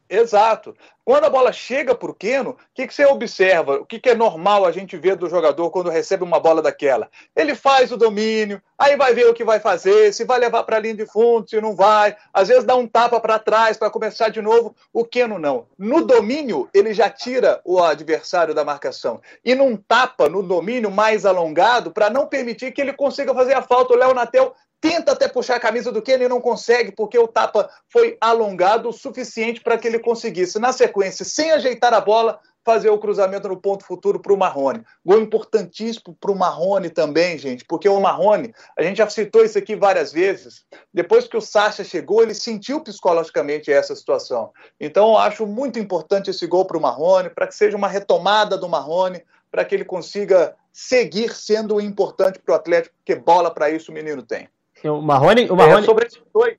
Exato. 0.08 0.74
Quando 1.04 1.24
a 1.24 1.30
bola 1.30 1.52
chega 1.52 1.94
para 1.94 2.10
o 2.10 2.14
Keno, 2.14 2.50
o 2.50 2.56
que, 2.72 2.86
que, 2.86 2.94
você 2.94 3.04
observa? 3.04 3.74
O 3.74 3.84
que, 3.84 3.98
que, 3.98 4.08
é 4.08 4.14
normal 4.14 4.64
a 4.64 4.72
gente 4.72 4.96
ver 4.96 5.16
do 5.16 5.28
jogador 5.28 5.70
quando 5.70 5.90
recebe 5.90 6.24
uma 6.24 6.40
bola 6.40 6.62
daquela? 6.62 7.10
Ele 7.36 7.54
faz 7.54 7.92
o 7.92 7.96
domínio, 7.98 8.62
aí 8.78 8.96
vai 8.96 9.12
ver 9.12 9.26
o 9.26 9.34
que 9.34 9.44
vai 9.44 9.60
fazer, 9.60 10.14
se 10.14 10.24
vai 10.24 10.38
levar 10.38 10.62
para 10.62 10.76
a 10.76 10.80
linha 10.80 10.94
de 10.94 11.04
fundo, 11.04 11.48
se 11.48 11.60
não 11.60 11.76
vai. 11.76 12.16
Às 12.32 12.48
vezes 12.48 12.64
dá 12.64 12.74
um 12.74 12.86
tapa 12.86 13.20
para 13.20 13.38
trás 13.38 13.76
para 13.76 13.90
começar 13.90 14.30
de 14.30 14.40
novo. 14.40 14.74
O 14.90 15.04
Keno 15.04 15.38
não. 15.38 15.66
No 15.76 16.06
domínio, 16.06 16.70
ele 16.72 16.94
já 16.94 17.10
tira 17.10 17.60
o 17.62 17.82
adversário 17.82 18.54
da 18.54 18.64
marcação. 18.64 19.20
E 19.44 19.54
num 19.54 19.76
tapa, 19.76 20.30
no 20.30 20.42
domínio 20.42 20.90
mais 20.90 21.26
alongado, 21.26 21.90
para 21.90 22.08
não 22.08 22.26
permitir 22.26 22.72
que 22.72 22.80
ele 22.80 22.94
consiga 22.94 23.34
fazer 23.34 23.52
a 23.52 23.62
falta. 23.62 23.92
O 23.92 23.98
Léo 23.98 24.14
Natel 24.14 24.54
tenta 24.84 25.12
até 25.12 25.26
puxar 25.26 25.56
a 25.56 25.60
camisa 25.60 25.90
do 25.90 26.02
Kenny 26.02 26.24
e 26.24 26.28
não 26.28 26.42
consegue, 26.42 26.92
porque 26.92 27.18
o 27.18 27.26
tapa 27.26 27.70
foi 27.88 28.18
alongado 28.20 28.90
o 28.90 28.92
suficiente 28.92 29.62
para 29.62 29.78
que 29.78 29.88
ele 29.88 29.98
conseguisse, 29.98 30.58
na 30.58 30.74
sequência, 30.74 31.24
sem 31.24 31.52
ajeitar 31.52 31.94
a 31.94 32.02
bola, 32.02 32.38
fazer 32.62 32.90
o 32.90 32.98
cruzamento 32.98 33.48
no 33.48 33.56
ponto 33.56 33.82
futuro 33.82 34.20
para 34.20 34.34
o 34.34 34.36
Marrone. 34.36 34.82
Gol 35.02 35.20
importantíssimo 35.20 36.14
para 36.20 36.30
o 36.30 36.36
Marrone 36.36 36.90
também, 36.90 37.38
gente, 37.38 37.64
porque 37.64 37.88
o 37.88 37.98
Marrone, 37.98 38.52
a 38.78 38.82
gente 38.82 38.98
já 38.98 39.08
citou 39.08 39.42
isso 39.42 39.56
aqui 39.56 39.74
várias 39.74 40.12
vezes, 40.12 40.66
depois 40.92 41.26
que 41.26 41.36
o 41.38 41.40
Sacha 41.40 41.82
chegou, 41.82 42.22
ele 42.22 42.34
sentiu 42.34 42.78
psicologicamente 42.82 43.72
essa 43.72 43.96
situação. 43.96 44.52
Então, 44.78 45.12
eu 45.12 45.16
acho 45.16 45.46
muito 45.46 45.78
importante 45.78 46.28
esse 46.28 46.46
gol 46.46 46.66
para 46.66 46.76
o 46.76 46.82
Marrone, 46.82 47.30
para 47.30 47.46
que 47.46 47.54
seja 47.54 47.74
uma 47.74 47.88
retomada 47.88 48.58
do 48.58 48.68
Marrone, 48.68 49.24
para 49.50 49.64
que 49.64 49.74
ele 49.74 49.84
consiga 49.86 50.54
seguir 50.70 51.34
sendo 51.34 51.80
importante 51.80 52.38
para 52.38 52.52
o 52.52 52.56
Atlético, 52.56 52.94
porque 52.96 53.14
bola 53.14 53.50
para 53.50 53.70
isso 53.70 53.90
o 53.90 53.94
menino 53.94 54.22
tem. 54.22 54.46
O 54.84 55.00
Marrone, 55.00 55.50
o 55.50 55.56
Marrone... 55.56 55.82
É, 55.82 55.86
sobre, 55.86 56.06
esses 56.06 56.22
dois, 56.32 56.58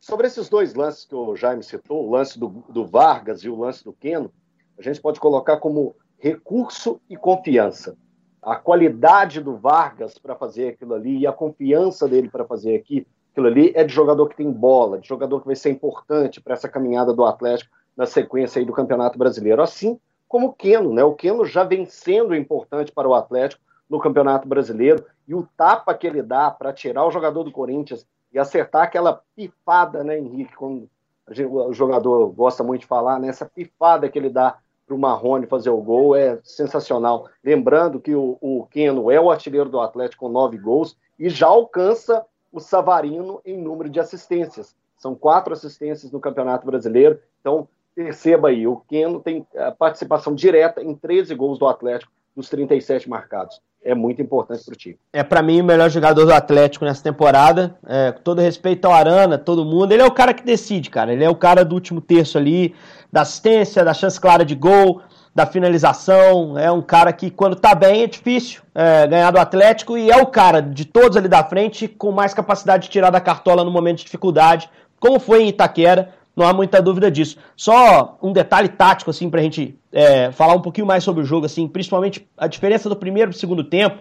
sobre 0.00 0.26
esses 0.26 0.48
dois 0.48 0.74
lances 0.74 1.04
que 1.04 1.14
o 1.14 1.36
Jaime 1.36 1.62
citou, 1.62 2.06
o 2.06 2.10
lance 2.10 2.38
do, 2.38 2.48
do 2.68 2.86
Vargas 2.86 3.40
e 3.40 3.48
o 3.48 3.58
lance 3.58 3.84
do 3.84 3.92
Keno, 3.92 4.32
a 4.78 4.82
gente 4.82 5.00
pode 5.00 5.20
colocar 5.20 5.58
como 5.58 5.94
recurso 6.18 7.00
e 7.08 7.16
confiança. 7.16 7.96
A 8.42 8.56
qualidade 8.56 9.40
do 9.40 9.56
Vargas 9.56 10.18
para 10.18 10.34
fazer 10.34 10.68
aquilo 10.68 10.94
ali 10.94 11.18
e 11.18 11.26
a 11.26 11.32
confiança 11.32 12.08
dele 12.08 12.30
para 12.30 12.46
fazer 12.46 12.74
aqui, 12.74 13.06
aquilo 13.32 13.46
ali 13.46 13.72
é 13.74 13.84
de 13.84 13.92
jogador 13.92 14.28
que 14.28 14.36
tem 14.36 14.50
bola, 14.50 14.98
de 14.98 15.06
jogador 15.06 15.40
que 15.40 15.46
vai 15.46 15.56
ser 15.56 15.70
importante 15.70 16.40
para 16.40 16.54
essa 16.54 16.68
caminhada 16.68 17.12
do 17.12 17.24
Atlético 17.24 17.70
na 17.94 18.06
sequência 18.06 18.58
aí 18.58 18.64
do 18.64 18.72
Campeonato 18.72 19.18
Brasileiro. 19.18 19.60
Assim 19.60 20.00
como 20.26 20.46
o 20.46 20.52
Keno, 20.52 20.94
né? 20.94 21.04
O 21.04 21.14
Keno 21.14 21.44
já 21.44 21.64
vem 21.64 21.84
sendo 21.84 22.34
importante 22.34 22.92
para 22.92 23.08
o 23.08 23.14
Atlético 23.14 23.62
no 23.88 23.98
Campeonato 23.98 24.48
Brasileiro 24.48 25.04
e 25.30 25.34
o 25.34 25.46
tapa 25.56 25.94
que 25.94 26.08
ele 26.08 26.24
dá 26.24 26.50
para 26.50 26.72
tirar 26.72 27.06
o 27.06 27.10
jogador 27.12 27.44
do 27.44 27.52
Corinthians 27.52 28.04
e 28.32 28.38
acertar 28.38 28.82
aquela 28.82 29.22
pifada, 29.36 30.02
né, 30.02 30.18
Henrique, 30.18 30.56
como 30.56 30.90
o 31.28 31.72
jogador 31.72 32.26
gosta 32.30 32.64
muito 32.64 32.80
de 32.80 32.88
falar, 32.88 33.20
né, 33.20 33.28
essa 33.28 33.46
pifada 33.46 34.08
que 34.08 34.18
ele 34.18 34.28
dá 34.28 34.58
para 34.84 34.96
o 34.96 34.98
Marrone 34.98 35.46
fazer 35.46 35.70
o 35.70 35.80
gol 35.80 36.16
é 36.16 36.40
sensacional. 36.42 37.28
Lembrando 37.44 38.00
que 38.00 38.12
o, 38.12 38.38
o 38.40 38.66
Keno 38.72 39.08
é 39.08 39.20
o 39.20 39.30
artilheiro 39.30 39.70
do 39.70 39.78
Atlético 39.78 40.26
com 40.26 40.32
nove 40.32 40.58
gols 40.58 40.96
e 41.16 41.28
já 41.28 41.46
alcança 41.46 42.26
o 42.50 42.58
Savarino 42.58 43.40
em 43.44 43.56
número 43.56 43.88
de 43.88 44.00
assistências. 44.00 44.74
São 44.96 45.14
quatro 45.14 45.52
assistências 45.52 46.10
no 46.10 46.18
Campeonato 46.18 46.66
Brasileiro. 46.66 47.20
Então, 47.40 47.68
perceba 47.94 48.48
aí, 48.48 48.66
o 48.66 48.78
Keno 48.78 49.20
tem 49.20 49.46
participação 49.78 50.34
direta 50.34 50.82
em 50.82 50.92
13 50.92 51.36
gols 51.36 51.56
do 51.56 51.68
Atlético 51.68 52.10
dos 52.34 52.48
37 52.48 53.08
marcados 53.08 53.62
é 53.82 53.94
muito 53.94 54.20
importante 54.20 54.64
para 54.64 54.74
o 54.74 54.76
time. 54.76 54.96
É 55.12 55.22
para 55.22 55.42
mim 55.42 55.60
o 55.60 55.64
melhor 55.64 55.88
jogador 55.88 56.24
do 56.24 56.32
Atlético 56.32 56.84
nessa 56.84 57.02
temporada. 57.02 57.74
É, 57.86 58.12
com 58.12 58.20
todo 58.20 58.40
respeito 58.40 58.84
ao 58.84 58.92
Arana, 58.92 59.38
todo 59.38 59.64
mundo. 59.64 59.92
Ele 59.92 60.02
é 60.02 60.06
o 60.06 60.10
cara 60.10 60.34
que 60.34 60.44
decide, 60.44 60.90
cara. 60.90 61.12
Ele 61.12 61.24
é 61.24 61.30
o 61.30 61.34
cara 61.34 61.64
do 61.64 61.74
último 61.74 62.00
terço 62.00 62.36
ali, 62.36 62.74
da 63.12 63.22
assistência, 63.22 63.84
da 63.84 63.94
chance 63.94 64.20
clara 64.20 64.44
de 64.44 64.54
gol, 64.54 65.00
da 65.34 65.46
finalização. 65.46 66.58
É 66.58 66.70
um 66.70 66.82
cara 66.82 67.12
que, 67.12 67.30
quando 67.30 67.56
tá 67.56 67.74
bem, 67.74 68.02
é 68.02 68.06
difícil 68.06 68.62
é, 68.74 69.06
ganhar 69.06 69.30
do 69.30 69.38
Atlético. 69.38 69.96
E 69.96 70.10
é 70.10 70.16
o 70.16 70.26
cara 70.26 70.60
de 70.60 70.84
todos 70.84 71.16
ali 71.16 71.28
da 71.28 71.42
frente 71.42 71.88
com 71.88 72.12
mais 72.12 72.34
capacidade 72.34 72.84
de 72.84 72.90
tirar 72.90 73.10
da 73.10 73.20
cartola 73.20 73.64
no 73.64 73.70
momento 73.70 73.98
de 73.98 74.04
dificuldade, 74.04 74.68
como 74.98 75.18
foi 75.18 75.42
em 75.42 75.48
Itaquera 75.48 76.19
não 76.36 76.46
há 76.46 76.52
muita 76.52 76.80
dúvida 76.80 77.10
disso. 77.10 77.36
Só 77.56 78.18
um 78.22 78.32
detalhe 78.32 78.68
tático, 78.68 79.10
assim, 79.10 79.28
pra 79.28 79.42
gente 79.42 79.78
é, 79.92 80.30
falar 80.32 80.54
um 80.54 80.62
pouquinho 80.62 80.86
mais 80.86 81.04
sobre 81.04 81.22
o 81.22 81.26
jogo, 81.26 81.46
assim, 81.46 81.68
principalmente 81.68 82.26
a 82.36 82.46
diferença 82.46 82.88
do 82.88 82.96
primeiro 82.96 83.30
e 83.30 83.34
segundo 83.34 83.64
tempo. 83.64 83.98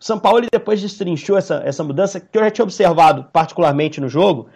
O 0.00 0.04
São 0.04 0.18
Paulo, 0.18 0.46
depois 0.50 0.80
destrinchou 0.80 1.36
essa, 1.36 1.62
essa 1.64 1.84
mudança, 1.84 2.18
que 2.18 2.36
eu 2.36 2.42
já 2.42 2.50
tinha 2.50 2.64
observado 2.64 3.26
particularmente 3.32 4.00
no 4.00 4.08
jogo. 4.08 4.48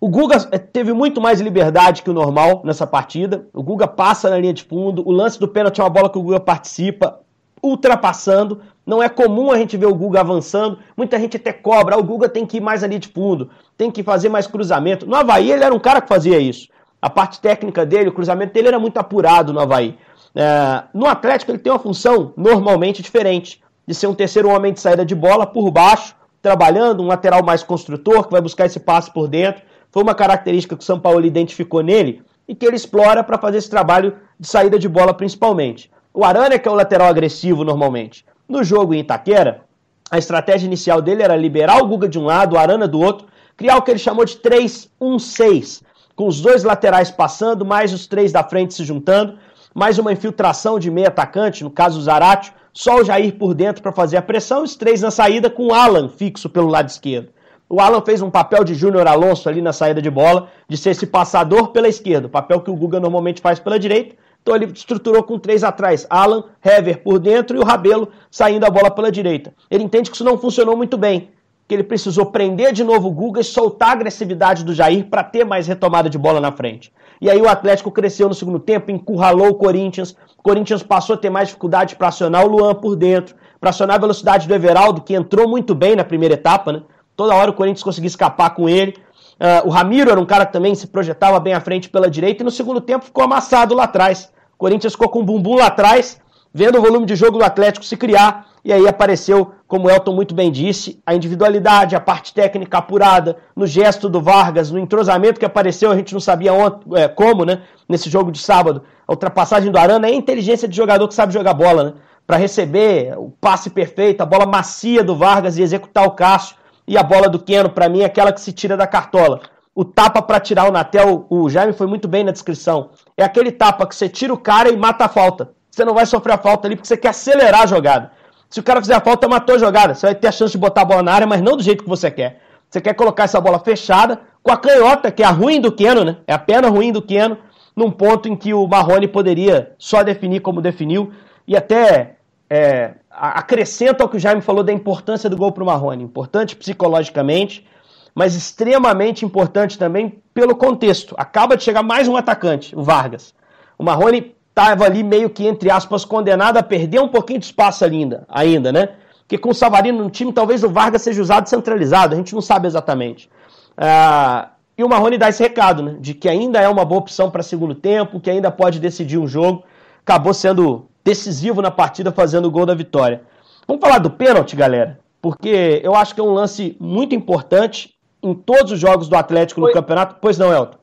O 0.00 0.08
Guga 0.08 0.48
é, 0.50 0.58
teve 0.58 0.92
muito 0.92 1.20
mais 1.20 1.40
liberdade 1.40 2.02
que 2.02 2.10
o 2.10 2.12
normal 2.12 2.62
nessa 2.64 2.86
partida. 2.86 3.46
O 3.52 3.62
Guga 3.62 3.86
passa 3.86 4.28
na 4.28 4.38
linha 4.38 4.52
de 4.52 4.64
fundo. 4.64 5.06
O 5.06 5.12
lance 5.12 5.38
do 5.38 5.46
pênalti 5.46 5.80
é 5.80 5.84
uma 5.84 5.90
bola 5.90 6.10
que 6.10 6.18
o 6.18 6.22
Guga 6.22 6.40
participa, 6.40 7.20
ultrapassando. 7.62 8.60
Não 8.84 9.02
é 9.02 9.08
comum 9.08 9.50
a 9.50 9.58
gente 9.58 9.76
ver 9.76 9.86
o 9.86 9.94
Guga 9.94 10.20
avançando. 10.20 10.78
Muita 10.96 11.18
gente 11.18 11.36
até 11.36 11.52
cobra. 11.52 11.94
Ah, 11.94 11.98
o 11.98 12.02
Guga 12.02 12.28
tem 12.28 12.44
que 12.44 12.56
ir 12.56 12.60
mais 12.60 12.82
ali 12.82 12.98
de 12.98 13.08
fundo, 13.08 13.50
tem 13.76 13.90
que 13.90 14.02
fazer 14.02 14.28
mais 14.28 14.46
cruzamento. 14.46 15.06
No 15.06 15.14
Havaí, 15.14 15.52
ele 15.52 15.64
era 15.64 15.74
um 15.74 15.78
cara 15.78 16.00
que 16.00 16.08
fazia 16.08 16.38
isso. 16.38 16.68
A 17.00 17.08
parte 17.08 17.40
técnica 17.40 17.86
dele, 17.86 18.08
o 18.08 18.12
cruzamento 18.12 18.52
dele 18.52 18.68
era 18.68 18.78
muito 18.78 18.98
apurado 18.98 19.52
no 19.52 19.60
Havaí. 19.60 19.96
É, 20.34 20.84
no 20.94 21.06
Atlético, 21.06 21.50
ele 21.50 21.58
tem 21.58 21.72
uma 21.72 21.78
função 21.78 22.32
normalmente 22.36 23.02
diferente, 23.02 23.62
de 23.86 23.94
ser 23.94 24.06
um 24.06 24.14
terceiro 24.14 24.48
homem 24.48 24.72
de 24.72 24.80
saída 24.80 25.04
de 25.04 25.14
bola 25.14 25.46
por 25.46 25.70
baixo, 25.70 26.14
trabalhando, 26.40 27.02
um 27.02 27.06
lateral 27.06 27.42
mais 27.44 27.62
construtor, 27.62 28.24
que 28.24 28.32
vai 28.32 28.40
buscar 28.40 28.66
esse 28.66 28.80
passe 28.80 29.12
por 29.12 29.28
dentro. 29.28 29.62
Foi 29.90 30.02
uma 30.02 30.14
característica 30.14 30.76
que 30.76 30.82
o 30.82 30.86
São 30.86 30.98
Paulo 30.98 31.24
identificou 31.24 31.82
nele 31.82 32.22
e 32.48 32.54
que 32.54 32.66
ele 32.66 32.76
explora 32.76 33.22
para 33.22 33.38
fazer 33.38 33.58
esse 33.58 33.70
trabalho 33.70 34.16
de 34.38 34.48
saída 34.48 34.78
de 34.78 34.88
bola 34.88 35.14
principalmente. 35.14 35.90
O 36.14 36.24
Arana, 36.24 36.58
que 36.58 36.68
é 36.68 36.70
o 36.70 36.74
lateral 36.74 37.08
agressivo 37.08 37.64
normalmente. 37.64 38.24
No 38.48 38.62
jogo 38.64 38.92
em 38.92 39.00
Itaquera, 39.00 39.62
a 40.10 40.18
estratégia 40.18 40.66
inicial 40.66 41.00
dele 41.00 41.22
era 41.22 41.36
liberar 41.36 41.82
o 41.82 41.86
Guga 41.86 42.08
de 42.08 42.18
um 42.18 42.24
lado, 42.24 42.54
o 42.54 42.58
Arana 42.58 42.86
do 42.86 43.00
outro, 43.00 43.26
criar 43.56 43.76
o 43.76 43.82
que 43.82 43.90
ele 43.90 43.98
chamou 43.98 44.24
de 44.24 44.36
3-1-6, 44.36 45.82
com 46.14 46.26
os 46.26 46.40
dois 46.40 46.64
laterais 46.64 47.10
passando, 47.10 47.64
mais 47.64 47.92
os 47.92 48.06
três 48.06 48.32
da 48.32 48.44
frente 48.44 48.74
se 48.74 48.84
juntando, 48.84 49.38
mais 49.74 49.98
uma 49.98 50.12
infiltração 50.12 50.78
de 50.78 50.90
meio 50.90 51.08
atacante, 51.08 51.64
no 51.64 51.70
caso 51.70 51.98
o 51.98 52.02
Zarate, 52.02 52.52
só 52.72 52.96
o 52.96 53.04
Jair 53.04 53.36
por 53.36 53.54
dentro 53.54 53.82
para 53.82 53.92
fazer 53.92 54.16
a 54.16 54.22
pressão, 54.22 54.62
os 54.62 54.76
três 54.76 55.00
na 55.00 55.10
saída 55.10 55.48
com 55.48 55.68
o 55.68 55.74
Alan 55.74 56.08
fixo 56.08 56.50
pelo 56.50 56.68
lado 56.68 56.88
esquerdo. 56.88 57.30
O 57.68 57.80
Alan 57.80 58.02
fez 58.02 58.20
um 58.20 58.30
papel 58.30 58.64
de 58.64 58.74
Júnior 58.74 59.06
Alonso 59.06 59.48
ali 59.48 59.62
na 59.62 59.72
saída 59.72 60.02
de 60.02 60.10
bola, 60.10 60.48
de 60.68 60.76
ser 60.76 60.90
esse 60.90 61.06
passador 61.06 61.68
pela 61.68 61.88
esquerda, 61.88 62.28
papel 62.28 62.60
que 62.60 62.70
o 62.70 62.76
Guga 62.76 63.00
normalmente 63.00 63.40
faz 63.40 63.58
pela 63.58 63.78
direita, 63.78 64.14
então 64.42 64.56
ele 64.56 64.66
estruturou 64.66 65.22
com 65.22 65.38
três 65.38 65.64
atrás: 65.64 66.06
Alan, 66.10 66.44
Hever 66.64 67.02
por 67.02 67.18
dentro 67.18 67.56
e 67.56 67.60
o 67.60 67.64
Rabelo 67.64 68.08
saindo 68.30 68.66
a 68.66 68.70
bola 68.70 68.90
pela 68.90 69.10
direita. 69.10 69.54
Ele 69.70 69.84
entende 69.84 70.10
que 70.10 70.16
isso 70.16 70.24
não 70.24 70.36
funcionou 70.36 70.76
muito 70.76 70.98
bem. 70.98 71.30
que 71.68 71.74
ele 71.74 71.84
precisou 71.84 72.26
prender 72.26 72.72
de 72.72 72.84
novo 72.84 73.08
o 73.08 73.12
Guga 73.12 73.40
e 73.40 73.44
soltar 73.44 73.90
a 73.90 73.92
agressividade 73.92 74.64
do 74.64 74.74
Jair 74.74 75.06
para 75.08 75.22
ter 75.22 75.44
mais 75.44 75.66
retomada 75.66 76.10
de 76.10 76.18
bola 76.18 76.40
na 76.40 76.52
frente. 76.52 76.92
E 77.20 77.30
aí 77.30 77.40
o 77.40 77.48
Atlético 77.48 77.90
cresceu 77.90 78.28
no 78.28 78.34
segundo 78.34 78.58
tempo, 78.58 78.90
encurralou 78.90 79.50
o 79.50 79.54
Corinthians. 79.54 80.10
O 80.36 80.42
Corinthians 80.42 80.82
passou 80.82 81.14
a 81.14 81.16
ter 81.16 81.30
mais 81.30 81.48
dificuldade 81.48 81.94
para 81.94 82.08
acionar 82.08 82.44
o 82.44 82.48
Luan 82.48 82.74
por 82.74 82.96
dentro, 82.96 83.36
para 83.60 83.70
acionar 83.70 83.96
a 83.96 84.00
velocidade 84.00 84.48
do 84.48 84.54
Everaldo, 84.54 85.02
que 85.02 85.14
entrou 85.14 85.48
muito 85.48 85.72
bem 85.72 85.94
na 85.94 86.02
primeira 86.02 86.34
etapa, 86.34 86.72
né? 86.72 86.82
Toda 87.16 87.34
hora 87.34 87.52
o 87.52 87.54
Corinthians 87.54 87.84
conseguia 87.84 88.08
escapar 88.08 88.50
com 88.50 88.68
ele. 88.68 88.96
Uh, 89.38 89.68
o 89.68 89.70
Ramiro 89.70 90.10
era 90.10 90.20
um 90.20 90.26
cara 90.26 90.44
que 90.44 90.52
também 90.52 90.74
se 90.74 90.88
projetava 90.88 91.38
bem 91.38 91.54
à 91.54 91.60
frente 91.60 91.88
pela 91.88 92.10
direita 92.10 92.42
e 92.42 92.44
no 92.44 92.50
segundo 92.50 92.80
tempo 92.80 93.04
ficou 93.04 93.22
amassado 93.22 93.74
lá 93.74 93.84
atrás. 93.84 94.31
Corinthians 94.62 94.92
ficou 94.92 95.08
com 95.08 95.18
o 95.18 95.24
bumbum 95.24 95.56
lá 95.56 95.66
atrás, 95.66 96.20
vendo 96.54 96.78
o 96.78 96.80
volume 96.80 97.04
de 97.04 97.16
jogo 97.16 97.36
do 97.36 97.42
Atlético 97.42 97.84
se 97.84 97.96
criar. 97.96 98.46
E 98.64 98.72
aí 98.72 98.86
apareceu, 98.86 99.50
como 99.66 99.90
Elton 99.90 100.14
muito 100.14 100.36
bem 100.36 100.52
disse, 100.52 101.02
a 101.04 101.16
individualidade, 101.16 101.96
a 101.96 102.00
parte 102.00 102.32
técnica 102.32 102.78
apurada, 102.78 103.38
no 103.56 103.66
gesto 103.66 104.08
do 104.08 104.20
Vargas, 104.20 104.70
no 104.70 104.78
entrosamento 104.78 105.40
que 105.40 105.44
apareceu, 105.44 105.90
a 105.90 105.96
gente 105.96 106.12
não 106.12 106.20
sabia 106.20 106.52
onde, 106.52 106.76
é, 106.94 107.08
como, 107.08 107.44
né? 107.44 107.62
Nesse 107.88 108.08
jogo 108.08 108.30
de 108.30 108.38
sábado. 108.38 108.84
A 109.04 109.10
ultrapassagem 109.10 109.72
do 109.72 109.76
Arana 109.76 110.06
é 110.06 110.12
a 110.12 110.14
inteligência 110.14 110.68
de 110.68 110.76
jogador 110.76 111.08
que 111.08 111.14
sabe 111.14 111.32
jogar 111.32 111.54
bola, 111.54 111.82
né? 111.82 111.94
Para 112.24 112.36
receber 112.36 113.18
o 113.18 113.32
passe 113.40 113.68
perfeito, 113.68 114.20
a 114.20 114.26
bola 114.26 114.46
macia 114.46 115.02
do 115.02 115.16
Vargas 115.16 115.58
e 115.58 115.62
executar 115.62 116.06
o 116.06 116.12
Cássio. 116.12 116.54
E 116.86 116.96
a 116.96 117.02
bola 117.02 117.28
do 117.28 117.40
Keno, 117.40 117.68
para 117.68 117.88
mim, 117.88 118.02
é 118.02 118.04
aquela 118.04 118.32
que 118.32 118.40
se 118.40 118.52
tira 118.52 118.76
da 118.76 118.86
cartola. 118.86 119.40
O 119.74 119.84
tapa 119.84 120.20
para 120.20 120.38
tirar 120.38 120.68
o 120.68 120.72
Natel, 120.72 121.26
o 121.30 121.48
Jaime 121.48 121.72
foi 121.72 121.86
muito 121.86 122.06
bem 122.06 122.24
na 122.24 122.30
descrição. 122.30 122.90
É 123.16 123.24
aquele 123.24 123.50
tapa 123.50 123.86
que 123.86 123.96
você 123.96 124.08
tira 124.08 124.32
o 124.32 124.38
cara 124.38 124.68
e 124.68 124.76
mata 124.76 125.06
a 125.06 125.08
falta. 125.08 125.52
Você 125.70 125.84
não 125.84 125.94
vai 125.94 126.04
sofrer 126.04 126.34
a 126.34 126.38
falta 126.38 126.68
ali 126.68 126.76
porque 126.76 126.86
você 126.86 126.96
quer 126.96 127.08
acelerar 127.08 127.62
a 127.62 127.66
jogada. 127.66 128.12
Se 128.50 128.60
o 128.60 128.62
cara 128.62 128.82
fizer 128.82 128.94
a 128.94 129.00
falta, 129.00 129.26
matou 129.26 129.54
a 129.54 129.58
jogada. 129.58 129.94
Você 129.94 130.04
vai 130.04 130.14
ter 130.14 130.28
a 130.28 130.32
chance 130.32 130.52
de 130.52 130.58
botar 130.58 130.82
a 130.82 130.84
bola 130.84 131.02
na 131.02 131.12
área, 131.12 131.26
mas 131.26 131.40
não 131.40 131.56
do 131.56 131.62
jeito 131.62 131.82
que 131.82 131.88
você 131.88 132.10
quer. 132.10 132.42
Você 132.68 132.82
quer 132.82 132.92
colocar 132.92 133.24
essa 133.24 133.40
bola 133.40 133.58
fechada 133.58 134.20
com 134.42 134.52
a 134.52 134.58
canhota, 134.58 135.10
que 135.10 135.22
é 135.22 135.26
a 135.26 135.30
ruim 135.30 135.58
do 135.58 135.72
Keno, 135.72 136.04
né? 136.04 136.18
É 136.26 136.34
a 136.34 136.38
perna 136.38 136.68
ruim 136.68 136.92
do 136.92 137.00
Keno, 137.00 137.38
num 137.74 137.90
ponto 137.90 138.28
em 138.28 138.36
que 138.36 138.52
o 138.52 138.66
Marrone 138.66 139.08
poderia 139.08 139.72
só 139.78 140.02
definir 140.02 140.40
como 140.40 140.60
definiu. 140.60 141.12
E 141.48 141.56
até 141.56 142.16
é, 142.50 142.92
acrescenta 143.10 144.02
ao 144.02 144.08
que 144.10 144.18
o 144.18 144.20
Jaime 144.20 144.42
falou 144.42 144.62
da 144.62 144.72
importância 144.72 145.30
do 145.30 145.36
gol 145.36 145.52
para 145.52 145.62
o 145.62 145.66
Marrone. 145.66 146.04
Importante 146.04 146.54
psicologicamente, 146.54 147.66
mas 148.14 148.34
extremamente 148.34 149.24
importante 149.24 149.78
também 149.78 150.20
pelo 150.34 150.54
contexto. 150.54 151.14
Acaba 151.18 151.56
de 151.56 151.62
chegar 151.62 151.82
mais 151.82 152.08
um 152.08 152.16
atacante, 152.16 152.76
o 152.76 152.82
Vargas. 152.82 153.34
O 153.78 153.84
Marrone 153.84 154.34
estava 154.48 154.84
ali 154.84 155.02
meio 155.02 155.30
que, 155.30 155.46
entre 155.46 155.70
aspas, 155.70 156.04
condenado 156.04 156.58
a 156.58 156.62
perder 156.62 157.00
um 157.00 157.08
pouquinho 157.08 157.38
de 157.38 157.46
espaço 157.46 157.84
ainda, 157.84 158.24
ainda 158.28 158.70
né? 158.70 158.90
Porque 159.20 159.38
com 159.38 159.50
o 159.50 159.54
Savarino 159.54 160.04
no 160.04 160.10
time, 160.10 160.32
talvez 160.32 160.62
o 160.62 160.68
Vargas 160.68 161.02
seja 161.02 161.22
usado 161.22 161.48
centralizado, 161.48 162.14
a 162.14 162.18
gente 162.18 162.34
não 162.34 162.42
sabe 162.42 162.66
exatamente. 162.66 163.30
Ah, 163.76 164.50
e 164.76 164.84
o 164.84 164.88
Marrone 164.88 165.16
dá 165.16 165.28
esse 165.28 165.42
recado, 165.42 165.82
né? 165.82 165.96
De 165.98 166.12
que 166.12 166.28
ainda 166.28 166.60
é 166.60 166.68
uma 166.68 166.84
boa 166.84 167.00
opção 167.00 167.30
para 167.30 167.42
segundo 167.42 167.74
tempo, 167.74 168.20
que 168.20 168.30
ainda 168.30 168.50
pode 168.50 168.78
decidir 168.78 169.16
um 169.16 169.26
jogo. 169.26 169.64
Acabou 170.04 170.34
sendo 170.34 170.86
decisivo 171.02 171.62
na 171.62 171.70
partida, 171.70 172.12
fazendo 172.12 172.46
o 172.46 172.50
gol 172.50 172.66
da 172.66 172.74
vitória. 172.74 173.22
Vamos 173.66 173.80
falar 173.80 173.98
do 173.98 174.10
pênalti, 174.10 174.54
galera? 174.54 175.00
Porque 175.20 175.80
eu 175.82 175.94
acho 175.94 176.14
que 176.14 176.20
é 176.20 176.24
um 176.24 176.32
lance 176.32 176.76
muito 176.78 177.14
importante 177.14 177.94
em 178.22 178.34
todos 178.34 178.72
os 178.72 178.78
jogos 178.78 179.08
do 179.08 179.16
Atlético 179.16 179.60
no 179.60 179.66
Oi. 179.66 179.72
campeonato. 179.72 180.16
Pois 180.20 180.38
não, 180.38 180.52
Elton? 180.52 180.78